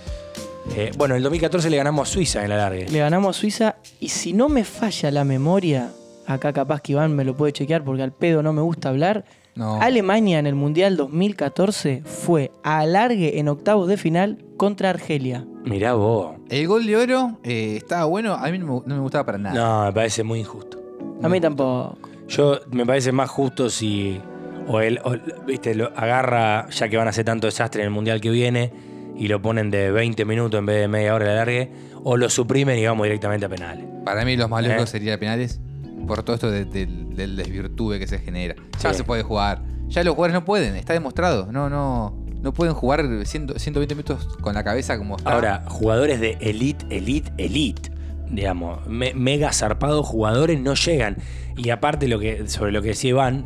Eh, 0.75 0.91
bueno, 0.97 1.13
en 1.15 1.17
el 1.17 1.23
2014 1.23 1.69
le 1.69 1.77
ganamos 1.77 2.09
a 2.09 2.11
Suiza 2.11 2.39
en 2.39 2.45
el 2.45 2.51
alargue. 2.53 2.87
Le 2.89 2.99
ganamos 2.99 3.35
a 3.37 3.39
Suiza 3.39 3.75
y 3.99 4.09
si 4.09 4.33
no 4.33 4.47
me 4.49 4.63
falla 4.63 5.11
la 5.11 5.23
memoria, 5.23 5.91
acá 6.27 6.53
capaz 6.53 6.81
que 6.81 6.91
Iván 6.93 7.15
me 7.15 7.23
lo 7.25 7.35
puede 7.35 7.51
chequear 7.53 7.83
porque 7.83 8.03
al 8.03 8.11
pedo 8.11 8.41
no 8.43 8.53
me 8.53 8.61
gusta 8.61 8.89
hablar. 8.89 9.23
No. 9.55 9.81
Alemania 9.81 10.39
en 10.39 10.47
el 10.47 10.55
Mundial 10.55 10.95
2014 10.97 12.03
fue 12.05 12.51
a 12.63 12.79
alargue 12.79 13.39
en 13.39 13.47
octavos 13.49 13.87
de 13.87 13.97
final 13.97 14.43
contra 14.57 14.89
Argelia. 14.89 15.45
Mirá 15.65 15.93
vos. 15.93 16.35
El 16.49 16.67
gol 16.67 16.85
de 16.85 16.95
oro 16.97 17.37
eh, 17.43 17.75
estaba 17.77 18.05
bueno, 18.05 18.33
a 18.33 18.49
mí 18.49 18.57
no 18.57 18.65
me, 18.65 18.71
no 18.85 18.95
me 18.95 19.01
gustaba 19.01 19.25
para 19.25 19.37
nada. 19.37 19.55
No, 19.55 19.85
me 19.85 19.93
parece 19.93 20.23
muy 20.23 20.39
injusto. 20.39 20.81
A 21.21 21.29
mí 21.29 21.39
tampoco. 21.41 21.97
Yo 22.27 22.59
me 22.71 22.85
parece 22.85 23.11
más 23.11 23.29
justo 23.29 23.69
si 23.69 24.19
o 24.67 24.79
él 24.79 24.99
o, 25.03 25.15
viste 25.45 25.75
lo 25.75 25.91
agarra 25.97 26.69
ya 26.69 26.87
que 26.87 26.95
van 26.97 27.07
a 27.07 27.09
hacer 27.09 27.25
tanto 27.25 27.47
desastre 27.47 27.81
en 27.81 27.87
el 27.87 27.91
mundial 27.91 28.21
que 28.21 28.29
viene 28.29 28.71
y 29.17 29.27
lo 29.27 29.41
ponen 29.41 29.69
de 29.69 29.91
20 29.91 30.23
minutos 30.25 30.57
en 30.59 30.65
vez 30.65 30.79
de 30.79 30.87
media 30.87 31.13
hora 31.13 31.25
de 31.25 31.31
alargue 31.33 31.71
o 32.03 32.15
lo 32.17 32.29
suprimen 32.29 32.79
y 32.79 32.85
vamos 32.85 33.03
directamente 33.03 33.45
a 33.45 33.49
penales. 33.49 33.85
Para 34.05 34.23
mí 34.23 34.35
los 34.37 34.49
más 34.49 34.63
lejos 34.63 34.83
Eh. 34.83 34.87
serían 34.87 35.19
penales 35.19 35.59
por 36.07 36.23
todo 36.23 36.35
esto 36.35 36.49
de- 36.51 36.65
del- 36.65 37.15
del 37.15 37.35
desvirtube 37.35 37.99
que 37.99 38.07
se 38.07 38.19
genera. 38.19 38.55
Ya 38.81 38.91
Sí. 38.91 38.97
se 38.99 39.03
puede 39.03 39.23
jugar. 39.23 39.63
Ya 39.87 40.03
los 40.03 40.15
jugadores 40.15 40.33
no 40.33 40.45
pueden, 40.45 40.75
está 40.75 40.93
demostrado. 40.93 41.51
No, 41.51 41.69
no, 41.69 42.15
no 42.41 42.53
pueden 42.53 42.73
jugar 42.73 43.05
100 43.25 43.47
120 43.57 43.93
minutos 43.95 44.25
con 44.41 44.53
la 44.53 44.63
cabeza 44.63 44.97
como 44.97 45.17
está. 45.17 45.31
Ahora, 45.33 45.63
jugadores 45.67 46.19
de 46.19 46.37
elite, 46.39 46.85
elite, 46.89 47.31
elite, 47.37 47.91
digamos, 48.29 48.85
me- 48.87 49.13
mega 49.13 49.51
zarpados 49.53 50.07
jugadores 50.07 50.59
no 50.61 50.73
llegan. 50.75 51.17
Y 51.57 51.69
aparte 51.69 52.07
lo 52.07 52.17
que, 52.19 52.47
sobre 52.47 52.71
lo 52.71 52.81
que 52.81 52.89
decía 52.89 53.09
Iván, 53.11 53.45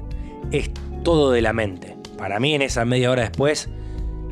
es 0.51 0.69
todo 1.03 1.31
de 1.31 1.41
la 1.41 1.53
mente. 1.53 1.97
Para 2.17 2.39
mí 2.39 2.53
en 2.53 2.61
esa 2.61 2.85
media 2.85 3.09
hora 3.11 3.23
después, 3.23 3.69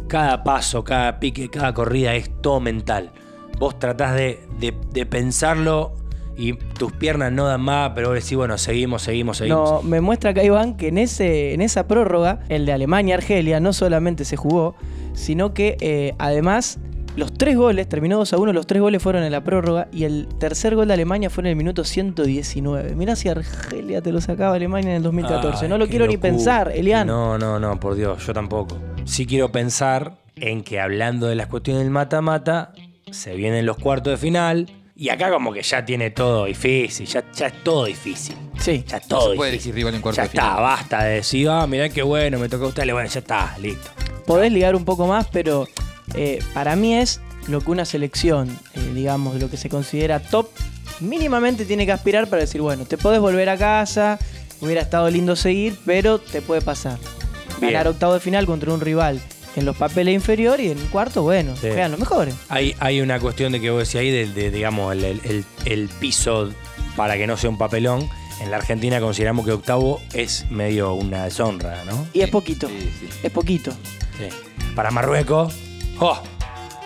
cada 0.08 0.44
paso, 0.44 0.84
cada 0.84 1.20
pique, 1.20 1.50
cada 1.50 1.74
corrida 1.74 2.14
es 2.14 2.30
todo 2.42 2.60
mental. 2.60 3.12
Vos 3.58 3.80
tratás 3.80 4.16
de, 4.16 4.40
de- 4.60 4.76
de 4.92 5.06
pensarlo 5.06 5.96
y 6.38 6.54
tus 6.54 6.92
piernas 6.92 7.32
no 7.32 7.46
dan 7.46 7.62
más, 7.62 7.92
pero 7.94 8.10
vos 8.10 8.16
decís, 8.16 8.36
bueno, 8.36 8.58
seguimos, 8.58 9.04
seguimos, 9.04 9.38
seguimos. 9.38 9.84
No, 9.84 9.84
me 9.84 10.02
muestra 10.02 10.32
acá 10.32 10.44
Iván 10.44 10.76
que 10.76 10.88
en, 10.88 10.98
ese, 10.98 11.54
en 11.54 11.62
esa 11.62 11.88
prórroga, 11.88 12.40
el 12.50 12.66
de 12.66 12.74
Alemania-Argelia, 12.74 13.60
no 13.60 13.74
solamente 13.74 14.26
se 14.26 14.36
jugó, 14.36 14.76
sino 15.14 15.54
que 15.54 15.78
eh, 15.80 16.16
además 16.18 16.80
los 17.16 17.32
tres 17.32 17.56
goles, 17.56 17.88
terminó 17.88 18.18
2 18.18 18.34
a 18.34 18.38
1, 18.38 18.54
los 18.54 18.66
tres 18.66 18.82
goles 18.82 19.02
fueron 19.02 19.24
en 19.24 19.32
la 19.32 19.44
prórroga 19.44 19.88
y 19.92 20.06
el 20.06 20.28
tercer 20.40 20.76
gol 20.76 20.88
de 20.88 20.96
Alemania 20.96 21.30
fue 21.30 21.44
en 21.44 21.48
el 21.48 21.56
minuto 21.56 21.84
119. 21.84 22.96
Mirá 22.96 23.16
si 23.16 23.30
Argelia 23.30 24.02
te 24.02 24.12
lo 24.12 24.20
sacaba 24.20 24.56
Alemania 24.56 24.92
en 24.92 24.98
el 24.98 25.04
2014. 25.04 25.66
Ay, 25.66 25.70
no 25.70 25.78
lo 25.78 25.88
quiero 25.88 26.08
ni 26.08 26.18
pensar, 26.18 26.72
Elian. 26.74 27.06
No, 27.06 27.38
no, 27.38 27.60
no, 27.60 27.80
por 27.80 27.96
Dios, 27.96 28.26
yo 28.26 28.34
tampoco. 28.34 28.80
Sí 29.06 29.28
quiero 29.28 29.52
pensar 29.52 30.18
en 30.36 30.64
que 30.64 30.80
hablando 30.80 31.28
de 31.28 31.36
las 31.36 31.48
cuestiones 31.48 31.84
del 31.84 31.92
mata-mata, 31.92 32.74
se 33.12 33.36
vienen 33.36 33.68
los 33.68 33.78
cuartos 33.78 34.12
de 34.12 34.18
final. 34.18 34.68
Y 34.96 35.10
acá 35.10 35.32
como 35.32 35.52
que 35.52 35.64
ya 35.64 35.84
tiene 35.84 36.12
todo 36.12 36.46
difícil, 36.46 37.08
ya, 37.08 37.24
ya 37.34 37.48
es 37.48 37.64
todo 37.64 37.86
difícil. 37.86 38.36
Sí. 38.60 38.84
Ya 38.88 38.98
es 38.98 39.10
no 39.10 39.18
todo 39.18 39.32
se 39.32 39.36
puede 39.36 39.52
difícil. 39.52 39.70
elegir 39.72 39.76
rival 39.76 39.96
en 39.96 40.02
cuarto 40.02 40.18
Ya 40.18 40.22
de 40.24 40.28
está, 40.28 40.42
final. 40.44 40.62
basta 40.62 41.04
de 41.04 41.16
decir, 41.16 41.50
ah, 41.50 41.66
mirá 41.68 41.90
qué 41.90 42.04
bueno, 42.04 42.38
me 42.38 42.48
toca 42.48 42.66
a 42.66 42.68
usted. 42.68 42.92
Bueno, 42.92 43.10
ya 43.10 43.20
está, 43.20 43.56
listo. 43.60 43.90
Podés 44.28 44.52
ligar 44.52 44.76
un 44.76 44.86
poco 44.86 45.08
más, 45.08 45.28
pero 45.32 45.68
eh, 46.14 46.40
para 46.54 46.76
mí 46.76 46.94
es 46.96 47.22
lo 47.48 47.60
que 47.62 47.72
una 47.72 47.86
selección, 47.86 48.50
eh, 48.76 48.92
digamos, 48.94 49.40
lo 49.42 49.50
que 49.50 49.58
se 49.58 49.68
considera 49.68 50.20
top, 50.20 50.48
mínimamente 51.00 51.66
tiene 51.66 51.86
que 51.88 51.92
aspirar 51.92 52.28
para 52.28 52.42
decir, 52.42 52.62
bueno, 52.62 52.86
te 52.86 52.98
podés 52.98 53.20
volver 53.20 53.50
a 53.50 53.58
casa, 53.58 54.20
hubiera 54.62 54.82
estado 54.82 55.10
lindo 55.10 55.36
seguir, 55.36 55.76
pero 55.86 56.20
te 56.20 56.42
puede 56.42 56.62
pasar. 56.62 57.00
Bien. 57.60 57.74
Ganar 57.74 57.88
octavo 57.90 58.14
de 58.14 58.20
final 58.20 58.46
contra 58.46 58.72
un 58.74 58.80
rival 58.80 59.20
en 59.56 59.66
los 59.66 59.76
papeles 59.78 60.14
inferior 60.14 60.60
y 60.60 60.70
en 60.72 60.78
cuarto, 60.88 61.22
bueno, 61.24 61.54
Sí. 61.56 61.68
juegan 61.68 61.92
los 61.92 62.00
mejores. 62.00 62.36
Hay, 62.50 62.76
hay 62.80 63.02
una 63.02 63.20
cuestión 63.20 63.52
de 63.52 63.62
que 63.62 63.70
vos 63.70 63.80
decís 63.80 63.96
ahí, 63.96 64.10
de, 64.12 64.26
de, 64.28 64.52
digamos, 64.52 64.94
el, 64.94 65.04
el- 65.04 65.22
el- 65.24 65.46
el 65.66 65.90
piso 65.90 66.50
para 66.96 67.18
que 67.18 67.28
no 67.28 67.38
sea 67.38 67.50
un 67.50 67.58
papelón. 67.58 68.08
En 68.42 68.50
la 68.52 68.58
Argentina 68.58 69.00
consideramos 69.00 69.46
que 69.46 69.52
octavo 69.52 70.02
es 70.14 70.46
medio 70.50 70.94
una 70.96 71.24
deshonra, 71.26 71.84
¿no? 71.86 72.08
Y 72.14 72.22
es 72.22 72.30
poquito, 72.30 72.68
Sí, 72.68 72.92
sí. 73.00 73.08
es 73.22 73.32
poquito. 73.32 73.72
Sí. 74.18 74.28
Para 74.76 74.90
Marruecos, 74.92 75.54
¡oh! 76.00 76.20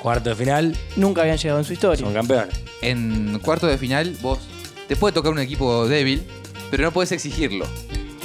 Cuarto 0.02 0.30
de 0.30 0.36
final, 0.36 0.78
Nunca 0.98 1.22
habían 1.22 1.38
llegado 1.38 1.60
en 1.60 1.66
su 1.66 1.74
historia. 1.74 2.06
son 2.06 2.14
campeones. 2.14 2.54
En 2.82 3.40
cuarto 3.40 3.66
de 3.66 3.78
final, 3.78 4.16
vos 4.22 4.40
te 4.88 4.96
puede 4.96 5.14
tocar 5.14 5.32
un 5.32 5.40
equipo 5.40 5.88
débil, 5.88 6.24
pero 6.70 6.84
no 6.84 6.92
puedes 6.92 7.12
exigirlo. 7.12 7.66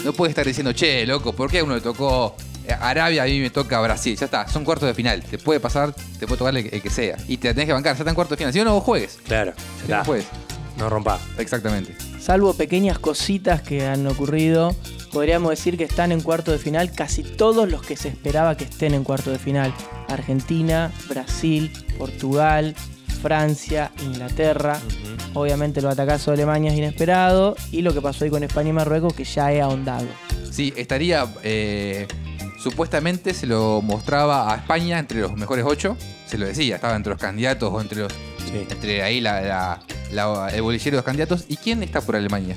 No 0.05 0.13
puedes 0.13 0.33
estar 0.33 0.45
diciendo, 0.47 0.73
che, 0.73 1.07
loco, 1.07 1.33
¿por 1.33 1.51
qué 1.51 1.61
a 1.61 1.65
uno 1.65 1.75
le 1.77 1.81
tocó 1.81 2.37
Arabia, 2.81 3.23
a 3.23 3.27
mí 3.27 3.41
me 3.41 3.51
toca 3.51 3.81
Brasil? 3.81 4.17
Ya 4.17 4.27
está, 4.27 4.47
son 4.49 4.65
cuartos 4.65 4.87
de 4.89 4.95
final. 4.95 5.23
Te 5.23 5.39
puede 5.39 5.61
pasar, 5.61 5.93
te 6.19 6.27
puede 6.27 6.39
tocar 6.39 6.57
el, 6.57 6.69
el 6.73 6.83
que 6.83 6.91
sea. 6.91 7.17
Y 7.29 7.37
te 7.39 7.49
la 7.49 7.55
tenés 7.55 7.67
que 7.67 7.73
bancar, 7.73 7.95
ya 7.95 7.99
está 8.01 8.11
en 8.11 8.15
cuarto 8.15 8.35
de 8.35 8.39
final. 8.39 8.53
Si 8.53 8.59
no, 8.61 8.65
no 8.67 8.75
vos 8.75 8.85
juegues. 8.85 9.19
Claro, 9.25 9.53
Si 9.57 9.63
ya 9.63 9.67
no, 9.67 9.83
está. 9.83 9.99
no 9.99 10.05
juegues. 10.05 10.27
No 10.79 10.89
rompa. 10.89 11.19
Exactamente. 11.39 11.95
Salvo 12.21 12.55
pequeñas 12.55 12.99
cositas 12.99 13.61
que 13.63 13.85
han 13.87 14.07
ocurrido, 14.07 14.75
podríamos 15.13 15.51
decir 15.51 15.77
que 15.77 15.85
están 15.85 16.13
en 16.13 16.21
cuarto 16.23 16.51
de 16.53 16.59
final 16.59 16.93
casi 16.93 17.23
todos 17.25 17.69
los 17.69 17.83
que 17.83 17.97
se 17.97 18.09
esperaba 18.09 18.57
que 18.57 18.65
estén 18.65 18.95
en 18.95 19.05
cuarto 19.05 19.31
de 19.31 19.39
final. 19.39 19.75
Argentina, 20.09 20.91
Brasil, 21.09 21.71
Portugal, 21.99 22.75
Francia, 23.21 23.93
Inglaterra. 24.03 24.79
Obviamente 25.35 25.81
el 25.81 25.87
batacazo 25.87 26.31
de 26.31 26.37
Alemania 26.39 26.73
es 26.73 26.79
inesperado. 26.79 27.55
Y 27.71 27.83
lo 27.83 27.93
que 27.93 28.01
pasó 28.01 28.25
ahí 28.25 28.31
con 28.31 28.43
España 28.43 28.71
y 28.71 28.73
Marruecos 28.73 29.15
que 29.15 29.25
ya 29.25 29.53
he 29.53 29.61
ahondado. 29.61 30.07
Sí, 30.51 30.73
estaría. 30.77 31.27
eh, 31.43 32.07
supuestamente 32.63 33.35
se 33.35 33.47
lo 33.47 33.83
mostraba 33.83 34.53
a 34.53 34.57
España 34.57 34.99
entre 34.99 35.21
los 35.21 35.35
mejores 35.35 35.65
ocho. 35.67 35.97
Se 36.27 36.39
lo 36.39 36.47
decía, 36.47 36.77
estaba 36.77 36.97
entre 36.97 37.11
los 37.13 37.21
candidatos 37.21 37.71
o 37.73 37.81
entre 37.81 38.01
los. 38.01 38.13
Sí. 38.13 38.67
Entre 38.71 39.03
ahí 39.03 39.21
la, 39.21 39.41
la- 39.41 39.81
la- 40.13 40.49
el 40.51 40.63
bolillero 40.63 40.93
de 40.93 40.97
los 40.99 41.05
candidatos. 41.05 41.45
¿Y 41.49 41.57
quién 41.57 41.83
está 41.83 42.01
por 42.01 42.17
Alemania? 42.17 42.57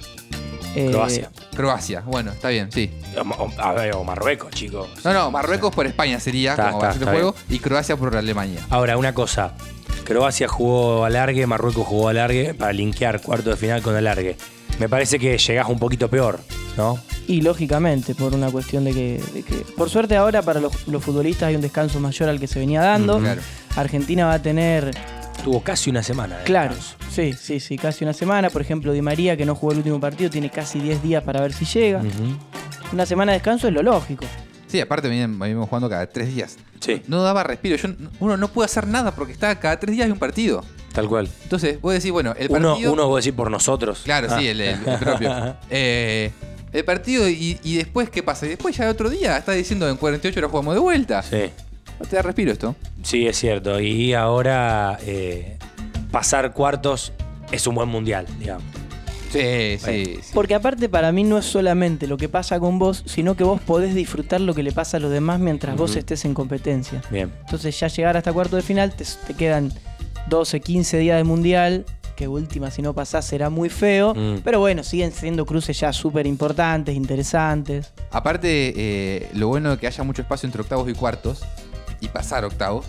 Eh, 0.75 0.89
Croacia. 0.91 1.31
Croacia. 1.55 2.01
Bueno, 2.01 2.31
está 2.31 2.49
bien, 2.49 2.69
sí. 2.71 2.91
O, 3.17 3.21
o- 3.43 3.51
a 3.57 3.71
ver, 3.73 3.95
o 3.95 4.03
Marruecos, 4.03 4.51
chicos. 4.51 4.89
No, 5.05 5.13
no, 5.13 5.31
Marruecos 5.31 5.73
por 5.73 5.85
España 5.87 6.19
sería, 6.19 6.51
Está, 6.51 6.71
como 6.71 6.83
está, 6.83 6.99
está 6.99 7.11
juego, 7.11 7.33
y 7.49 7.59
Croacia 7.59 7.95
por 7.95 8.15
Alemania. 8.15 8.59
Ahora, 8.69 8.97
una 8.97 9.13
cosa. 9.13 9.53
Croacia 10.03 10.47
jugó 10.47 11.05
alargue, 11.05 11.47
Marruecos 11.47 11.87
jugó 11.87 12.09
alargue 12.09 12.53
para 12.53 12.73
linkear 12.73 13.21
cuarto 13.21 13.49
de 13.51 13.55
final 13.55 13.81
con 13.81 13.95
alargue. 13.95 14.37
Me 14.79 14.89
parece 14.89 15.17
que 15.17 15.37
llegás 15.37 15.67
un 15.69 15.79
poquito 15.79 16.09
peor, 16.09 16.41
¿no? 16.77 16.99
Y 17.27 17.41
lógicamente, 17.41 18.13
por 18.15 18.33
una 18.33 18.49
cuestión 18.51 18.83
de 18.83 18.93
que, 18.93 19.23
de 19.33 19.43
que- 19.43 19.65
por 19.77 19.89
suerte 19.89 20.15
ahora 20.15 20.41
para 20.41 20.59
los, 20.59 20.88
los 20.88 21.03
futbolistas 21.03 21.47
hay 21.49 21.55
un 21.55 21.61
descanso 21.61 21.99
mayor 21.99 22.29
al 22.29 22.39
que 22.39 22.47
se 22.47 22.59
venía 22.59 22.81
dando. 22.81 23.19
Mm, 23.19 23.23
claro. 23.23 23.41
Argentina 23.75 24.25
va 24.27 24.33
a 24.33 24.41
tener, 24.41 24.91
Tuvo 25.43 25.61
casi 25.61 25.89
una 25.89 26.01
semana. 26.03 26.38
de 26.38 26.43
claro, 26.43 26.75
descanso. 26.75 26.97
sí, 27.11 27.33
sí, 27.33 27.59
sí, 27.59 27.77
casi 27.77 28.03
una 28.03 28.13
semana. 28.13 28.49
Por 28.49 28.61
ejemplo, 28.61 28.93
Di 28.93 29.01
María, 29.01 29.35
que 29.38 29.45
no 29.45 29.55
jugó 29.55 29.71
el 29.73 29.79
último 29.79 29.99
partido, 29.99 30.29
tiene 30.29 30.49
casi 30.49 30.79
10 30.79 31.01
días 31.03 31.23
para 31.23 31.41
ver 31.41 31.53
si 31.53 31.65
llega. 31.65 31.99
Ujú. 31.99 32.38
Una 32.93 33.05
semana 33.05 33.31
de 33.31 33.38
descanso 33.39 33.67
es 33.67 33.73
lo 33.73 33.81
lógico. 33.83 34.25
Sí, 34.67 34.79
aparte 34.79 35.07
venían- 35.07 35.38
venimos 35.39 35.67
jugando 35.69 35.89
cada 35.89 36.05
tres 36.07 36.33
días. 36.33 36.57
Sí, 36.79 37.01
No 37.07 37.23
daba 37.23 37.43
respiro. 37.43 37.75
Yo, 37.77 37.89
uno 38.19 38.38
no 38.38 38.47
puede 38.49 38.65
hacer 38.65 38.88
nada 38.88 39.13
porque 39.15 39.31
está 39.33 39.59
cada 39.59 39.79
tres 39.79 39.95
días 39.95 40.05
hay 40.05 40.11
un 40.11 40.19
partido. 40.19 40.63
tal 40.93 41.09
cual. 41.09 41.27
Entonces, 41.43 41.81
vos 41.81 41.93
decís, 41.93 42.09
bueno, 42.11 42.33
el 42.39 42.49
Uno, 42.49 42.69
partido. 42.71 42.93
uno 42.93 43.07
vos 43.09 43.21
decís 43.23 43.35
por 43.35 43.51
nosotros. 43.51 44.01
Claro, 44.05 44.27
Ah. 44.31 44.38
sí, 44.39 44.47
el, 44.47 44.61
el- 44.61 44.79
el 44.88 44.97
propio. 44.99 45.55
Eh, 45.69 46.31
el 46.75 46.85
partido 46.85 47.27
y, 47.29 47.57
y 47.63 47.77
después, 47.77 48.09
¿qué 48.09 48.21
pasa? 48.21 48.45
Y 48.45 48.49
después 48.49 48.75
ya 48.75 48.89
otro 48.89 49.09
día 49.09 49.38
está 49.38 49.53
diciendo 49.53 49.89
en 49.89 49.97
48 49.97 50.39
horas 50.39 50.51
jugamos 50.51 50.73
de 50.75 50.79
vuelta. 50.81 51.23
Sí. 51.23 51.49
No 51.99 52.05
te 52.05 52.15
da 52.17 52.21
respiro 52.21 52.51
esto. 52.51 52.75
Sí, 53.03 53.25
es 53.25 53.38
cierto. 53.38 53.79
Y 53.79 54.13
ahora 54.13 54.99
eh, 55.05 55.57
pasar 56.11 56.53
cuartos 56.53 57.13
es 57.51 57.65
un 57.67 57.75
buen 57.75 57.88
mundial, 57.88 58.25
digamos. 58.39 58.65
Sí, 59.31 59.77
sí. 59.79 60.17
sí. 60.21 60.31
Porque 60.33 60.55
aparte 60.55 60.88
para 60.89 61.11
mí 61.11 61.23
no 61.23 61.38
es 61.38 61.45
solamente 61.45 62.07
lo 62.07 62.17
que 62.17 62.29
pasa 62.29 62.59
con 62.59 62.79
vos, 62.79 63.03
sino 63.05 63.35
que 63.35 63.43
vos 63.43 63.59
podés 63.61 63.93
disfrutar 63.93 64.41
lo 64.41 64.53
que 64.53 64.63
le 64.63 64.71
pasa 64.71 64.97
a 64.97 64.99
los 64.99 65.11
demás 65.11 65.39
mientras 65.39 65.75
vos 65.75 65.95
estés 65.95 66.25
en 66.25 66.33
competencia. 66.33 67.01
Bien. 67.09 67.31
Entonces 67.41 67.77
ya 67.79 67.88
llegar 67.88 68.17
hasta 68.17 68.31
cuarto 68.33 68.55
de 68.55 68.61
final 68.61 68.93
te, 68.95 69.05
te 69.27 69.33
quedan 69.33 69.73
12, 70.27 70.59
15 70.59 70.97
días 70.97 71.17
de 71.17 71.23
mundial, 71.23 71.85
que 72.15 72.28
última 72.28 72.71
si 72.71 72.82
no 72.82 72.93
pasás 72.93 73.25
será 73.25 73.49
muy 73.49 73.69
feo, 73.69 74.13
Mm. 74.15 74.41
pero 74.43 74.60
bueno, 74.60 74.84
siguen 74.84 75.12
siendo 75.12 75.45
cruces 75.45 75.80
ya 75.80 75.91
súper 75.93 76.25
importantes, 76.28 76.95
interesantes. 76.95 77.91
Aparte, 78.12 78.73
eh, 78.75 79.30
lo 79.34 79.47
bueno 79.49 79.71
de 79.71 79.78
que 79.78 79.88
haya 79.88 80.04
mucho 80.04 80.21
espacio 80.21 80.47
entre 80.47 80.62
octavos 80.62 80.89
y 80.89 80.93
cuartos 80.93 81.43
y 82.01 82.08
pasar 82.08 82.45
octavos 82.45 82.86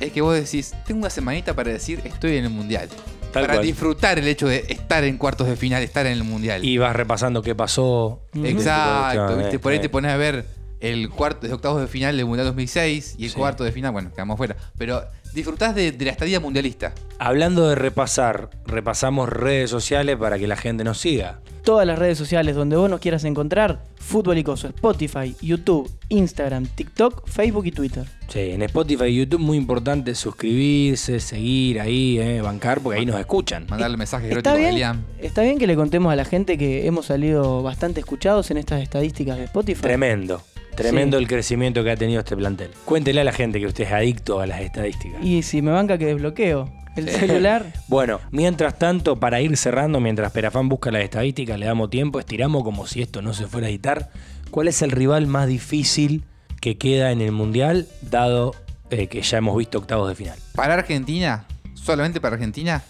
es 0.00 0.12
que 0.12 0.20
vos 0.20 0.34
decís, 0.34 0.74
tengo 0.86 1.00
una 1.00 1.10
semanita 1.10 1.54
para 1.54 1.70
decir 1.72 2.00
estoy 2.04 2.36
en 2.38 2.44
el 2.44 2.50
mundial. 2.50 2.88
Tal 3.32 3.42
para 3.44 3.54
cual. 3.54 3.66
disfrutar 3.66 4.18
el 4.18 4.28
hecho 4.28 4.46
de 4.46 4.64
estar 4.68 5.02
en 5.02 5.18
cuartos 5.18 5.48
de 5.48 5.56
final, 5.56 5.82
estar 5.82 6.06
en 6.06 6.12
el 6.12 6.22
mundial. 6.24 6.64
Y 6.64 6.78
vas 6.78 6.94
repasando 6.94 7.42
qué 7.42 7.54
pasó. 7.54 8.20
Exacto, 8.32 9.36
¿viste? 9.36 9.58
por 9.58 9.72
ahí 9.72 9.80
te 9.80 9.88
pones 9.88 10.12
a 10.12 10.16
ver 10.16 10.44
el 10.80 11.08
cuarto 11.10 11.46
de 11.46 11.52
octavos 11.52 11.80
de 11.80 11.86
final 11.86 12.16
del 12.16 12.26
Mundial 12.26 12.46
2006 12.48 13.14
y 13.18 13.24
el 13.24 13.30
Sí. 13.30 13.36
cuarto 13.36 13.64
de 13.64 13.72
final, 13.72 13.92
bueno, 13.92 14.10
quedamos 14.12 14.36
fuera. 14.36 14.56
Pero 14.76 15.02
disfrutás 15.32 15.74
de, 15.74 15.92
de 15.92 16.04
la 16.04 16.10
estadía 16.10 16.40
mundialista. 16.40 16.92
Hablando 17.18 17.68
de 17.68 17.74
repasar, 17.74 18.50
repasamos 18.66 19.28
redes 19.28 19.70
sociales 19.70 20.16
para 20.16 20.38
que 20.38 20.46
la 20.46 20.56
gente 20.56 20.84
nos 20.84 20.98
siga. 20.98 21.40
Todas 21.64 21.86
las 21.86 21.98
redes 21.98 22.18
sociales 22.18 22.54
donde 22.54 22.76
vos 22.76 22.90
nos 22.90 23.00
quieras 23.00 23.24
encontrar, 23.24 23.82
Fútbol 23.96 24.36
y 24.36 24.44
Coso, 24.44 24.68
Spotify, 24.68 25.34
YouTube, 25.40 25.90
Instagram, 26.10 26.66
TikTok, 26.66 27.26
Facebook 27.26 27.64
y 27.64 27.72
Twitter. 27.72 28.04
Sí, 28.28 28.40
en 28.50 28.60
Spotify 28.62 29.04
y 29.06 29.16
YouTube 29.16 29.40
muy 29.40 29.56
importante 29.56 30.14
suscribirse, 30.14 31.20
seguir 31.20 31.80
ahí, 31.80 32.18
eh, 32.18 32.42
bancar, 32.42 32.80
porque 32.80 32.98
ahí 33.00 33.06
nos 33.06 33.18
escuchan. 33.18 33.64
Mandarle 33.70 33.96
mensajes 33.96 34.26
Está 34.30 34.50
eróticos 34.50 34.54
a 34.56 34.58
bien, 34.60 34.74
Liam. 34.74 35.04
está 35.20 35.40
bien 35.42 35.58
que 35.58 35.66
le 35.66 35.74
contemos 35.74 36.12
a 36.12 36.16
la 36.16 36.26
gente 36.26 36.58
que 36.58 36.86
hemos 36.86 37.06
salido 37.06 37.62
bastante 37.62 38.00
escuchados 38.00 38.50
en 38.50 38.58
estas 38.58 38.82
estadísticas 38.82 39.38
de 39.38 39.44
Spotify. 39.44 39.80
Tremendo. 39.80 40.42
Tremendo 40.76 41.16
Sí. 41.18 41.22
el 41.22 41.28
crecimiento 41.28 41.84
que 41.84 41.90
ha 41.90 41.96
tenido 41.96 42.20
este 42.20 42.36
plantel. 42.36 42.70
Cuéntele 42.84 43.20
a 43.20 43.24
la 43.24 43.32
gente 43.32 43.60
que 43.60 43.66
usted 43.66 43.84
es 43.84 43.92
adicto 43.92 44.40
a 44.40 44.46
las 44.46 44.60
estadísticas. 44.60 45.22
Y 45.24 45.42
si 45.42 45.62
me 45.62 45.70
banca 45.70 45.98
que 45.98 46.06
desbloqueo 46.06 46.70
el 46.96 47.08
celular. 47.08 47.66
Bueno, 47.88 48.20
mientras 48.30 48.78
tanto, 48.78 49.16
para 49.20 49.40
ir 49.40 49.56
cerrando, 49.56 50.00
mientras 50.00 50.32
Perafán 50.32 50.68
busca 50.68 50.90
las 50.90 51.02
estadísticas, 51.02 51.58
le 51.58 51.66
damos 51.66 51.90
tiempo, 51.90 52.18
estiramos 52.18 52.64
como 52.64 52.86
si 52.86 53.02
esto 53.02 53.22
no 53.22 53.34
se 53.34 53.46
fuera 53.46 53.66
a 53.66 53.70
editar. 53.70 54.10
¿Cuál 54.50 54.68
es 54.68 54.82
el 54.82 54.90
rival 54.90 55.26
más 55.26 55.46
difícil 55.48 56.24
que 56.60 56.76
queda 56.78 57.10
en 57.12 57.20
el 57.20 57.30
Mundial, 57.32 57.86
dado 58.02 58.54
eh, 58.90 59.06
que 59.08 59.22
ya 59.22 59.38
hemos 59.38 59.56
visto 59.56 59.78
octavos 59.78 60.08
de 60.08 60.14
final? 60.14 60.38
Para 60.54 60.74
Argentina, 60.74 61.46
solamente 61.74 62.20
para 62.20 62.34
Argentina, 62.34 62.82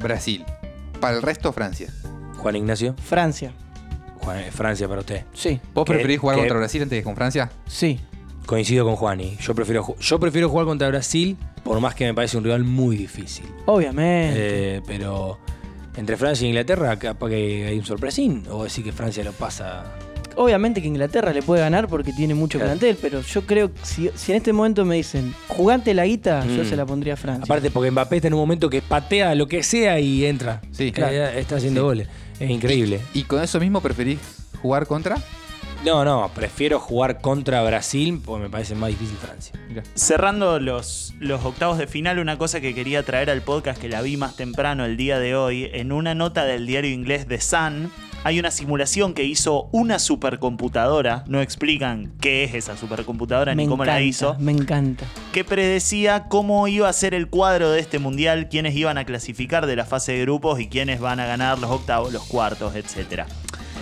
Brasil. 0.00 0.44
Para 1.00 1.16
el 1.16 1.22
resto, 1.22 1.52
Francia. 1.52 1.92
Juan 2.38 2.56
Ignacio, 2.56 2.94
Francia. 3.04 3.52
Juan- 4.22 4.38
eh, 4.38 4.50
Francia 4.50 4.88
para 4.88 5.00
usted. 5.00 5.24
Sí, 5.34 5.60
¿Vos 5.74 5.84
¿Qué- 5.84 5.92
preferís 5.94 6.18
jugar 6.20 6.36
contra 6.38 6.56
Brasil 6.58 6.82
antes 6.82 6.98
que 6.98 7.02
con 7.04 7.14
Francia? 7.16 7.50
sí. 7.66 7.98
Coincido 8.44 8.84
con 8.84 8.96
Juani. 8.96 9.36
Yo 9.40 9.54
prefiero, 9.54 9.84
ju- 9.84 9.96
yo 10.00 10.18
prefiero 10.18 10.48
jugar 10.48 10.66
contra 10.66 10.88
Brasil, 10.88 11.36
por 11.62 11.78
más 11.78 11.94
que 11.94 12.06
me 12.06 12.12
parece 12.12 12.36
un 12.36 12.42
rival 12.42 12.64
muy 12.64 12.96
difícil. 12.96 13.46
Obviamente. 13.66 14.34
Eh, 14.78 14.82
pero 14.84 15.38
entre 15.96 16.16
Francia 16.16 16.44
e 16.44 16.48
Inglaterra, 16.48 16.98
capaz 16.98 17.28
que 17.28 17.66
hay 17.68 17.78
un 17.78 17.84
sorpresín. 17.84 18.42
O 18.50 18.64
decir 18.64 18.82
que 18.82 18.90
Francia 18.90 19.22
lo 19.22 19.30
pasa. 19.30 19.84
Obviamente 20.34 20.82
que 20.82 20.88
Inglaterra 20.88 21.32
le 21.32 21.40
puede 21.42 21.60
ganar 21.60 21.86
porque 21.86 22.12
tiene 22.12 22.34
mucho 22.34 22.58
Claro. 22.58 22.70
plantel, 22.72 22.98
pero 23.00 23.20
yo 23.20 23.42
creo 23.46 23.72
que 23.72 23.78
si, 23.84 24.10
si 24.16 24.32
en 24.32 24.38
este 24.38 24.52
momento 24.52 24.84
me 24.84 24.96
dicen, 24.96 25.32
jugante 25.46 25.94
la 25.94 26.04
guita, 26.04 26.44
yo 26.44 26.64
Mm. 26.64 26.66
se 26.66 26.74
la 26.74 26.84
pondría 26.84 27.14
a 27.14 27.16
Francia. 27.18 27.44
Aparte, 27.44 27.70
porque 27.70 27.90
Mbappé 27.92 28.16
está 28.16 28.26
en 28.28 28.34
un 28.34 28.40
momento 28.40 28.68
que 28.68 28.82
patea 28.82 29.34
lo 29.36 29.46
que 29.46 29.62
sea 29.62 30.00
y 30.00 30.24
entra. 30.24 30.62
Sí, 30.72 30.88
Eh, 30.88 30.92
claro. 30.92 31.14
Está 31.38 31.56
haciendo 31.56 31.84
goles. 31.84 32.08
Es 32.42 32.50
increíble. 32.50 33.00
¿Y 33.14 33.22
con 33.22 33.40
eso 33.40 33.60
mismo 33.60 33.80
preferís 33.80 34.18
jugar 34.60 34.88
contra? 34.88 35.16
No, 35.84 36.04
no, 36.04 36.28
prefiero 36.34 36.80
jugar 36.80 37.20
contra 37.20 37.62
Brasil 37.62 38.20
porque 38.24 38.42
me 38.42 38.50
parece 38.50 38.74
más 38.74 38.90
difícil 38.90 39.16
Francia. 39.16 39.54
Cerrando 39.94 40.58
los, 40.58 41.14
los 41.20 41.44
octavos 41.44 41.78
de 41.78 41.86
final, 41.86 42.18
una 42.18 42.38
cosa 42.38 42.60
que 42.60 42.74
quería 42.74 43.04
traer 43.04 43.30
al 43.30 43.42
podcast 43.42 43.80
que 43.80 43.88
la 43.88 44.02
vi 44.02 44.16
más 44.16 44.34
temprano 44.34 44.84
el 44.84 44.96
día 44.96 45.20
de 45.20 45.36
hoy, 45.36 45.70
en 45.72 45.92
una 45.92 46.16
nota 46.16 46.44
del 46.44 46.66
diario 46.66 46.90
inglés 46.90 47.28
The 47.28 47.40
Sun, 47.40 47.92
hay 48.24 48.38
una 48.38 48.50
simulación 48.50 49.14
que 49.14 49.24
hizo 49.24 49.68
una 49.72 49.98
supercomputadora, 49.98 51.24
no 51.26 51.40
explican 51.40 52.12
qué 52.20 52.44
es 52.44 52.54
esa 52.54 52.76
supercomputadora 52.76 53.54
me 53.54 53.62
ni 53.64 53.68
cómo 53.68 53.82
encanta, 53.82 53.98
la 54.00 54.04
hizo, 54.04 54.36
Me 54.38 54.52
encanta. 54.52 55.04
que 55.32 55.44
predecía 55.44 56.24
cómo 56.28 56.68
iba 56.68 56.88
a 56.88 56.92
ser 56.92 57.14
el 57.14 57.28
cuadro 57.28 57.70
de 57.70 57.80
este 57.80 57.98
mundial, 57.98 58.48
quiénes 58.48 58.74
iban 58.76 58.98
a 58.98 59.04
clasificar 59.04 59.66
de 59.66 59.76
la 59.76 59.84
fase 59.84 60.12
de 60.12 60.20
grupos 60.22 60.60
y 60.60 60.68
quiénes 60.68 61.00
van 61.00 61.20
a 61.20 61.26
ganar 61.26 61.58
los 61.58 61.70
octavos, 61.70 62.12
los 62.12 62.22
cuartos, 62.24 62.74
etc. 62.76 63.24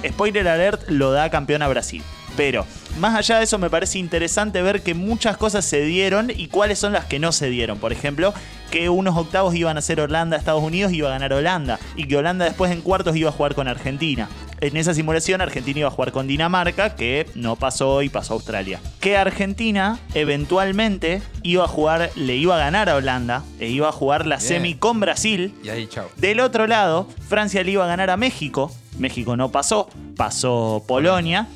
Spoiler 0.07 0.49
alert 0.49 0.89
lo 0.89 1.13
da 1.13 1.29
campeón 1.31 1.63
a 1.63 1.69
Brasil. 1.69 2.03
Pero, 2.37 2.65
más 2.99 3.17
allá 3.17 3.39
de 3.39 3.45
eso, 3.45 3.59
me 3.59 3.69
parece 3.69 3.99
interesante 3.99 4.63
ver 4.63 4.83
que 4.83 4.95
muchas 4.95 5.37
cosas 5.37 5.65
se 5.65 5.83
dieron 5.83 6.31
y 6.35 6.47
cuáles 6.47 6.79
son 6.79 6.93
las 6.93 7.05
que 7.05 7.19
no 7.19 7.33
se 7.33 7.51
dieron. 7.51 7.79
Por 7.79 7.93
ejemplo, 7.93 8.33
que 8.71 8.89
unos 8.89 9.17
octavos 9.17 9.55
iban 9.55 9.77
a 9.77 9.81
ser 9.81 10.01
Holanda, 10.01 10.37
Estados 10.37 10.63
Unidos 10.63 10.93
iba 10.93 11.09
a 11.09 11.13
ganar 11.13 11.33
Holanda. 11.33 11.79
Y 11.97 12.07
que 12.07 12.17
Holanda 12.17 12.45
después 12.45 12.71
en 12.73 12.81
cuartos 12.81 13.17
iba 13.17 13.29
a 13.29 13.33
jugar 13.33 13.55
con 13.55 13.69
Argentina. 13.69 14.29
En 14.61 14.77
esa 14.77 14.93
simulación, 14.93 15.41
Argentina 15.41 15.81
iba 15.81 15.89
a 15.89 15.91
jugar 15.91 16.13
con 16.13 16.27
Dinamarca, 16.27 16.95
que 16.95 17.27
no 17.35 17.57
pasó 17.57 18.03
y 18.03 18.11
pasó 18.11 18.35
a 18.35 18.37
Australia. 18.37 18.79
Que 19.01 19.17
Argentina 19.17 19.99
eventualmente 20.15 21.23
iba 21.43 21.65
a 21.65 21.69
jugar, 21.69 22.11
le 22.15 22.37
iba 22.37 22.57
a 22.57 22.59
ganar 22.59 22.91
a 22.91 22.97
Holanda, 22.97 23.43
e 23.59 23.69
iba 23.69 23.89
a 23.89 23.93
jugar 23.93 24.27
la 24.27 24.37
Bien. 24.37 24.49
semi 24.49 24.75
con 24.75 25.01
Brasil. 25.01 25.55
Y 25.65 25.71
ahí, 25.71 25.87
chao. 25.87 26.09
Del 26.17 26.41
otro 26.41 26.67
lado, 26.67 27.09
Francia 27.27 27.63
le 27.63 27.73
iba 27.73 27.85
a 27.85 27.89
ganar 27.89 28.11
a 28.11 28.17
México. 28.17 28.71
México 28.99 29.37
no 29.37 29.51
pasó, 29.51 29.89
pasó 30.17 30.85
Polonia. 30.87 31.49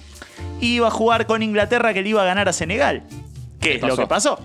Y 0.60 0.76
iba 0.76 0.88
a 0.88 0.90
jugar 0.90 1.26
con 1.26 1.42
Inglaterra 1.42 1.92
que 1.92 2.02
le 2.02 2.08
iba 2.08 2.22
a 2.22 2.24
ganar 2.24 2.48
a 2.48 2.52
Senegal. 2.54 3.02
Que 3.60 3.76
es 3.76 3.82
lo 3.82 3.96
que 3.96 4.06
pasó. 4.06 4.40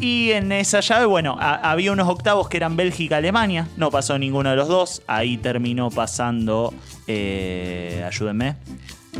Y 0.00 0.32
en 0.32 0.52
esa 0.52 0.80
llave, 0.80 1.06
bueno, 1.06 1.36
a- 1.38 1.70
había 1.70 1.92
unos 1.92 2.08
octavos 2.08 2.48
que 2.48 2.56
eran 2.56 2.76
Bélgica-Alemania. 2.76 3.68
No 3.76 3.90
pasó 3.90 4.18
ninguno 4.18 4.50
de 4.50 4.56
los 4.56 4.68
dos. 4.68 5.02
Ahí 5.06 5.36
terminó 5.38 5.90
pasando. 5.90 6.74
eh, 7.06 8.02
ayúdenme. 8.06 8.56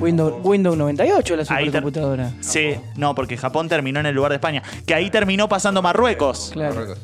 Windows, 0.00 0.34
Windows 0.42 0.76
98 0.76 1.36
la 1.36 1.44
supercomputadora. 1.44 2.32
Sí, 2.40 2.74
no, 2.96 3.14
porque 3.14 3.36
Japón 3.36 3.68
terminó 3.68 4.00
en 4.00 4.06
el 4.06 4.14
lugar 4.14 4.30
de 4.32 4.36
España. 4.36 4.62
Que 4.86 4.94
ahí 4.94 5.08
terminó 5.10 5.48
pasando 5.48 5.82
Marruecos. 5.82 6.50
Claro. 6.52 6.74
Marruecos. 6.74 6.98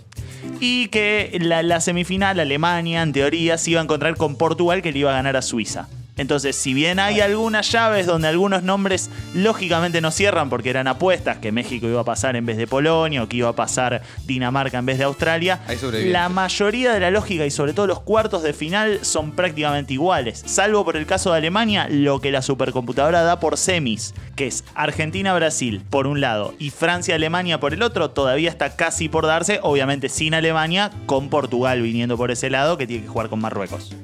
Y 0.59 0.89
que 0.89 1.39
la, 1.41 1.63
la 1.63 1.81
semifinal, 1.81 2.41
Alemania, 2.41 3.03
en 3.03 3.13
teoría, 3.13 3.59
se 3.59 3.71
iba 3.73 3.81
a 3.81 3.85
encontrar 3.85 4.17
con 4.17 4.37
Portugal, 4.37 4.83
que 4.83 4.91
le 4.91 4.99
iba 5.01 5.11
a 5.11 5.15
ganar 5.15 5.37
a 5.37 5.43
Suiza. 5.43 5.89
Entonces, 6.21 6.55
si 6.55 6.75
bien 6.75 6.99
hay 6.99 7.23
algunas 7.23 7.73
llaves 7.73 8.05
donde 8.05 8.29
algunos 8.29 8.63
nombres 8.63 9.09
lógicamente 9.33 10.03
no 10.03 10.11
cierran 10.11 10.51
porque 10.51 10.69
eran 10.69 10.87
apuestas, 10.87 11.39
que 11.39 11.51
México 11.51 11.87
iba 11.87 12.03
a 12.03 12.05
pasar 12.05 12.37
en 12.37 12.45
vez 12.45 12.59
de 12.59 12.67
Polonia 12.67 13.23
o 13.23 13.29
que 13.29 13.39
iba 13.39 13.49
a 13.49 13.55
pasar 13.55 14.03
Dinamarca 14.27 14.77
en 14.77 14.85
vez 14.85 14.99
de 14.99 15.05
Australia, 15.05 15.61
la 16.05 16.29
mayoría 16.29 16.93
de 16.93 17.01
la 17.01 17.11
lógica 17.11 17.47
y 17.47 17.51
sobre 17.51 17.73
todo 17.73 17.87
los 17.87 18.01
cuartos 18.01 18.43
de 18.43 18.53
final 18.53 18.99
son 19.01 19.33
prácticamente 19.33 19.95
iguales, 19.95 20.43
salvo 20.45 20.85
por 20.85 20.99
el 20.99 21.07
caso 21.07 21.31
de 21.33 21.39
Alemania, 21.39 21.89
lo 21.89 22.21
que 22.21 22.31
la 22.31 22.43
supercomputadora 22.43 23.23
da 23.23 23.41
por 23.41 23.57
semis, 23.57 24.13
que 24.37 24.47
es 24.47 24.63
Argentina-Brasil 24.75 25.81
por 25.89 26.07
un 26.07 26.21
lado 26.21 26.53
y 26.59 26.69
Francia-Alemania 26.69 27.61
por 27.61 27.73
el 27.73 27.83
otro, 27.83 28.11
todavía 28.11 28.51
está 28.51 28.77
casi 28.77 29.09
por 29.09 29.25
darse, 29.25 29.59
obviamente 29.63 30.11
sin 30.11 30.35
Alemania, 30.35 30.91
con 31.07 31.31
Portugal 31.31 31.81
viniendo 31.81 32.19
por 32.19 32.31
ese 32.31 32.51
lado, 32.51 32.77
que 32.77 32.87
tiene 32.87 33.05
que 33.05 33.09
jugar 33.09 33.31
con 33.31 33.41
Marruecos. 33.41 33.97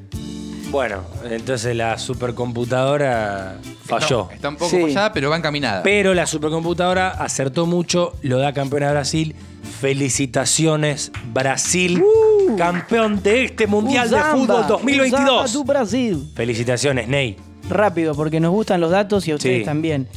Bueno, 0.70 1.02
entonces 1.30 1.76
la 1.76 1.96
supercomputadora 1.98 3.56
falló. 3.84 4.24
No, 4.28 4.30
está 4.32 4.48
un 4.48 4.56
poco 4.56 4.70
Sí. 4.70 4.80
fallada, 4.82 5.12
pero 5.12 5.30
va 5.30 5.36
encaminada. 5.36 5.82
Pero 5.82 6.12
la 6.12 6.26
supercomputadora 6.26 7.10
acertó 7.10 7.66
mucho, 7.66 8.14
lo 8.22 8.38
da 8.38 8.52
campeón 8.52 8.82
a 8.82 8.90
Brasil. 8.90 9.34
Felicitaciones, 9.80 11.12
Brasil, 11.32 12.02
campeón 12.58 13.22
de 13.22 13.44
este 13.44 13.66
Mundial 13.66 14.10
de 14.10 14.16
Uzamba, 14.16 14.32
Fútbol 14.32 14.44
Uzamba 14.56 14.68
2022. 14.68 15.52
tu 15.52 15.64
Brasil. 15.64 16.30
Felicitaciones, 16.34 17.08
Ney. 17.08 17.36
rápido, 17.68 18.14
porque 18.14 18.40
nos 18.40 18.50
gustan 18.52 18.80
los 18.80 18.90
datos 18.90 19.26
y 19.28 19.32
a 19.32 19.36
ustedes 19.36 19.60
Sí. 19.60 19.64
también. 19.64 20.08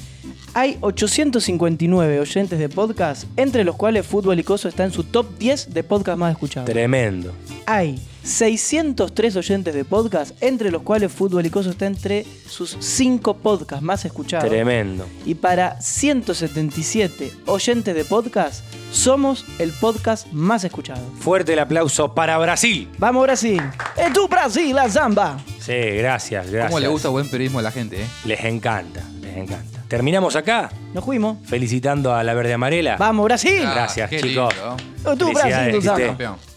Hay 0.56 0.78
859 0.82 2.20
oyentes 2.20 2.58
de 2.58 2.70
podcast, 2.70 3.26
entre 3.38 3.64
los 3.64 3.76
cuales 3.76 4.06
Fútbol 4.06 4.40
y 4.40 4.44
Coso 4.44 4.68
está 4.68 4.84
en 4.84 4.92
su 4.92 5.04
top 5.04 5.38
10 5.38 5.74
de 5.74 5.84
podcast 5.84 6.18
más 6.18 6.32
escuchados. 6.32 6.70
Tremendo. 6.70 7.32
Hay 7.68 8.00
603 8.24 9.36
oyentes 9.36 9.74
de 9.74 9.86
podcast, 9.86 10.32
entre 10.42 10.72
los 10.72 10.82
cuales 10.84 11.12
Fútbol 11.12 11.46
y 11.46 11.50
Coso 11.50 11.70
está 11.72 11.86
entre 11.86 12.26
sus 12.48 12.78
5 12.80 13.38
podcasts 13.38 13.84
más 13.84 14.06
escuchados. 14.06 14.50
Tremendo. 14.50 15.06
Y 15.26 15.36
para 15.36 15.80
177 15.82 17.32
oyentes 17.46 17.96
de 17.96 18.06
podcast, 18.06 18.64
somos 18.92 19.46
el 19.60 19.72
podcast 19.72 20.28
más 20.32 20.64
escuchado. 20.64 21.02
Fuerte 21.20 21.54
el 21.54 21.60
aplauso 21.60 22.14
para 22.14 22.38
Brasil. 22.38 22.90
Vamos 22.98 23.24
Brasil. 23.24 23.62
¡Es 23.98 24.12
tu 24.14 24.28
Brasil, 24.28 24.76
la 24.76 24.90
zamba! 24.90 25.38
Sí, 25.60 25.74
gracias, 25.74 26.50
gracias. 26.50 26.68
¿Cómo 26.72 26.80
le 26.80 26.88
gusta 26.88 27.10
buen 27.10 27.28
periodismo 27.30 27.60
a 27.60 27.62
la 27.62 27.72
gente, 27.72 28.02
eh? 28.02 28.06
Les 28.26 28.44
encanta, 28.46 29.04
les 29.22 29.38
encanta. 29.38 29.80
Terminamos 29.88 30.36
acá 30.36 30.70
Nos 30.94 31.04
fuimos. 31.04 31.38
felicitando 31.48 32.14
a 32.14 32.24
la 32.24 32.34
verde 32.36 32.54
amarela. 32.54 32.96
¡Vamos 32.98 33.26
Brasil! 33.26 33.62
Ah, 33.66 33.74
Gracias, 33.74 34.10
qué 34.10 34.22
chicos. 34.22 34.54
lindo. 34.56 34.78
¡Es 35.12 35.18
tu 35.18 35.26
Felicidades, 35.28 35.56
Brasil, 35.56 35.74
tu 35.74 35.82
zamba! 35.82 36.06
Campeón. 36.08 36.49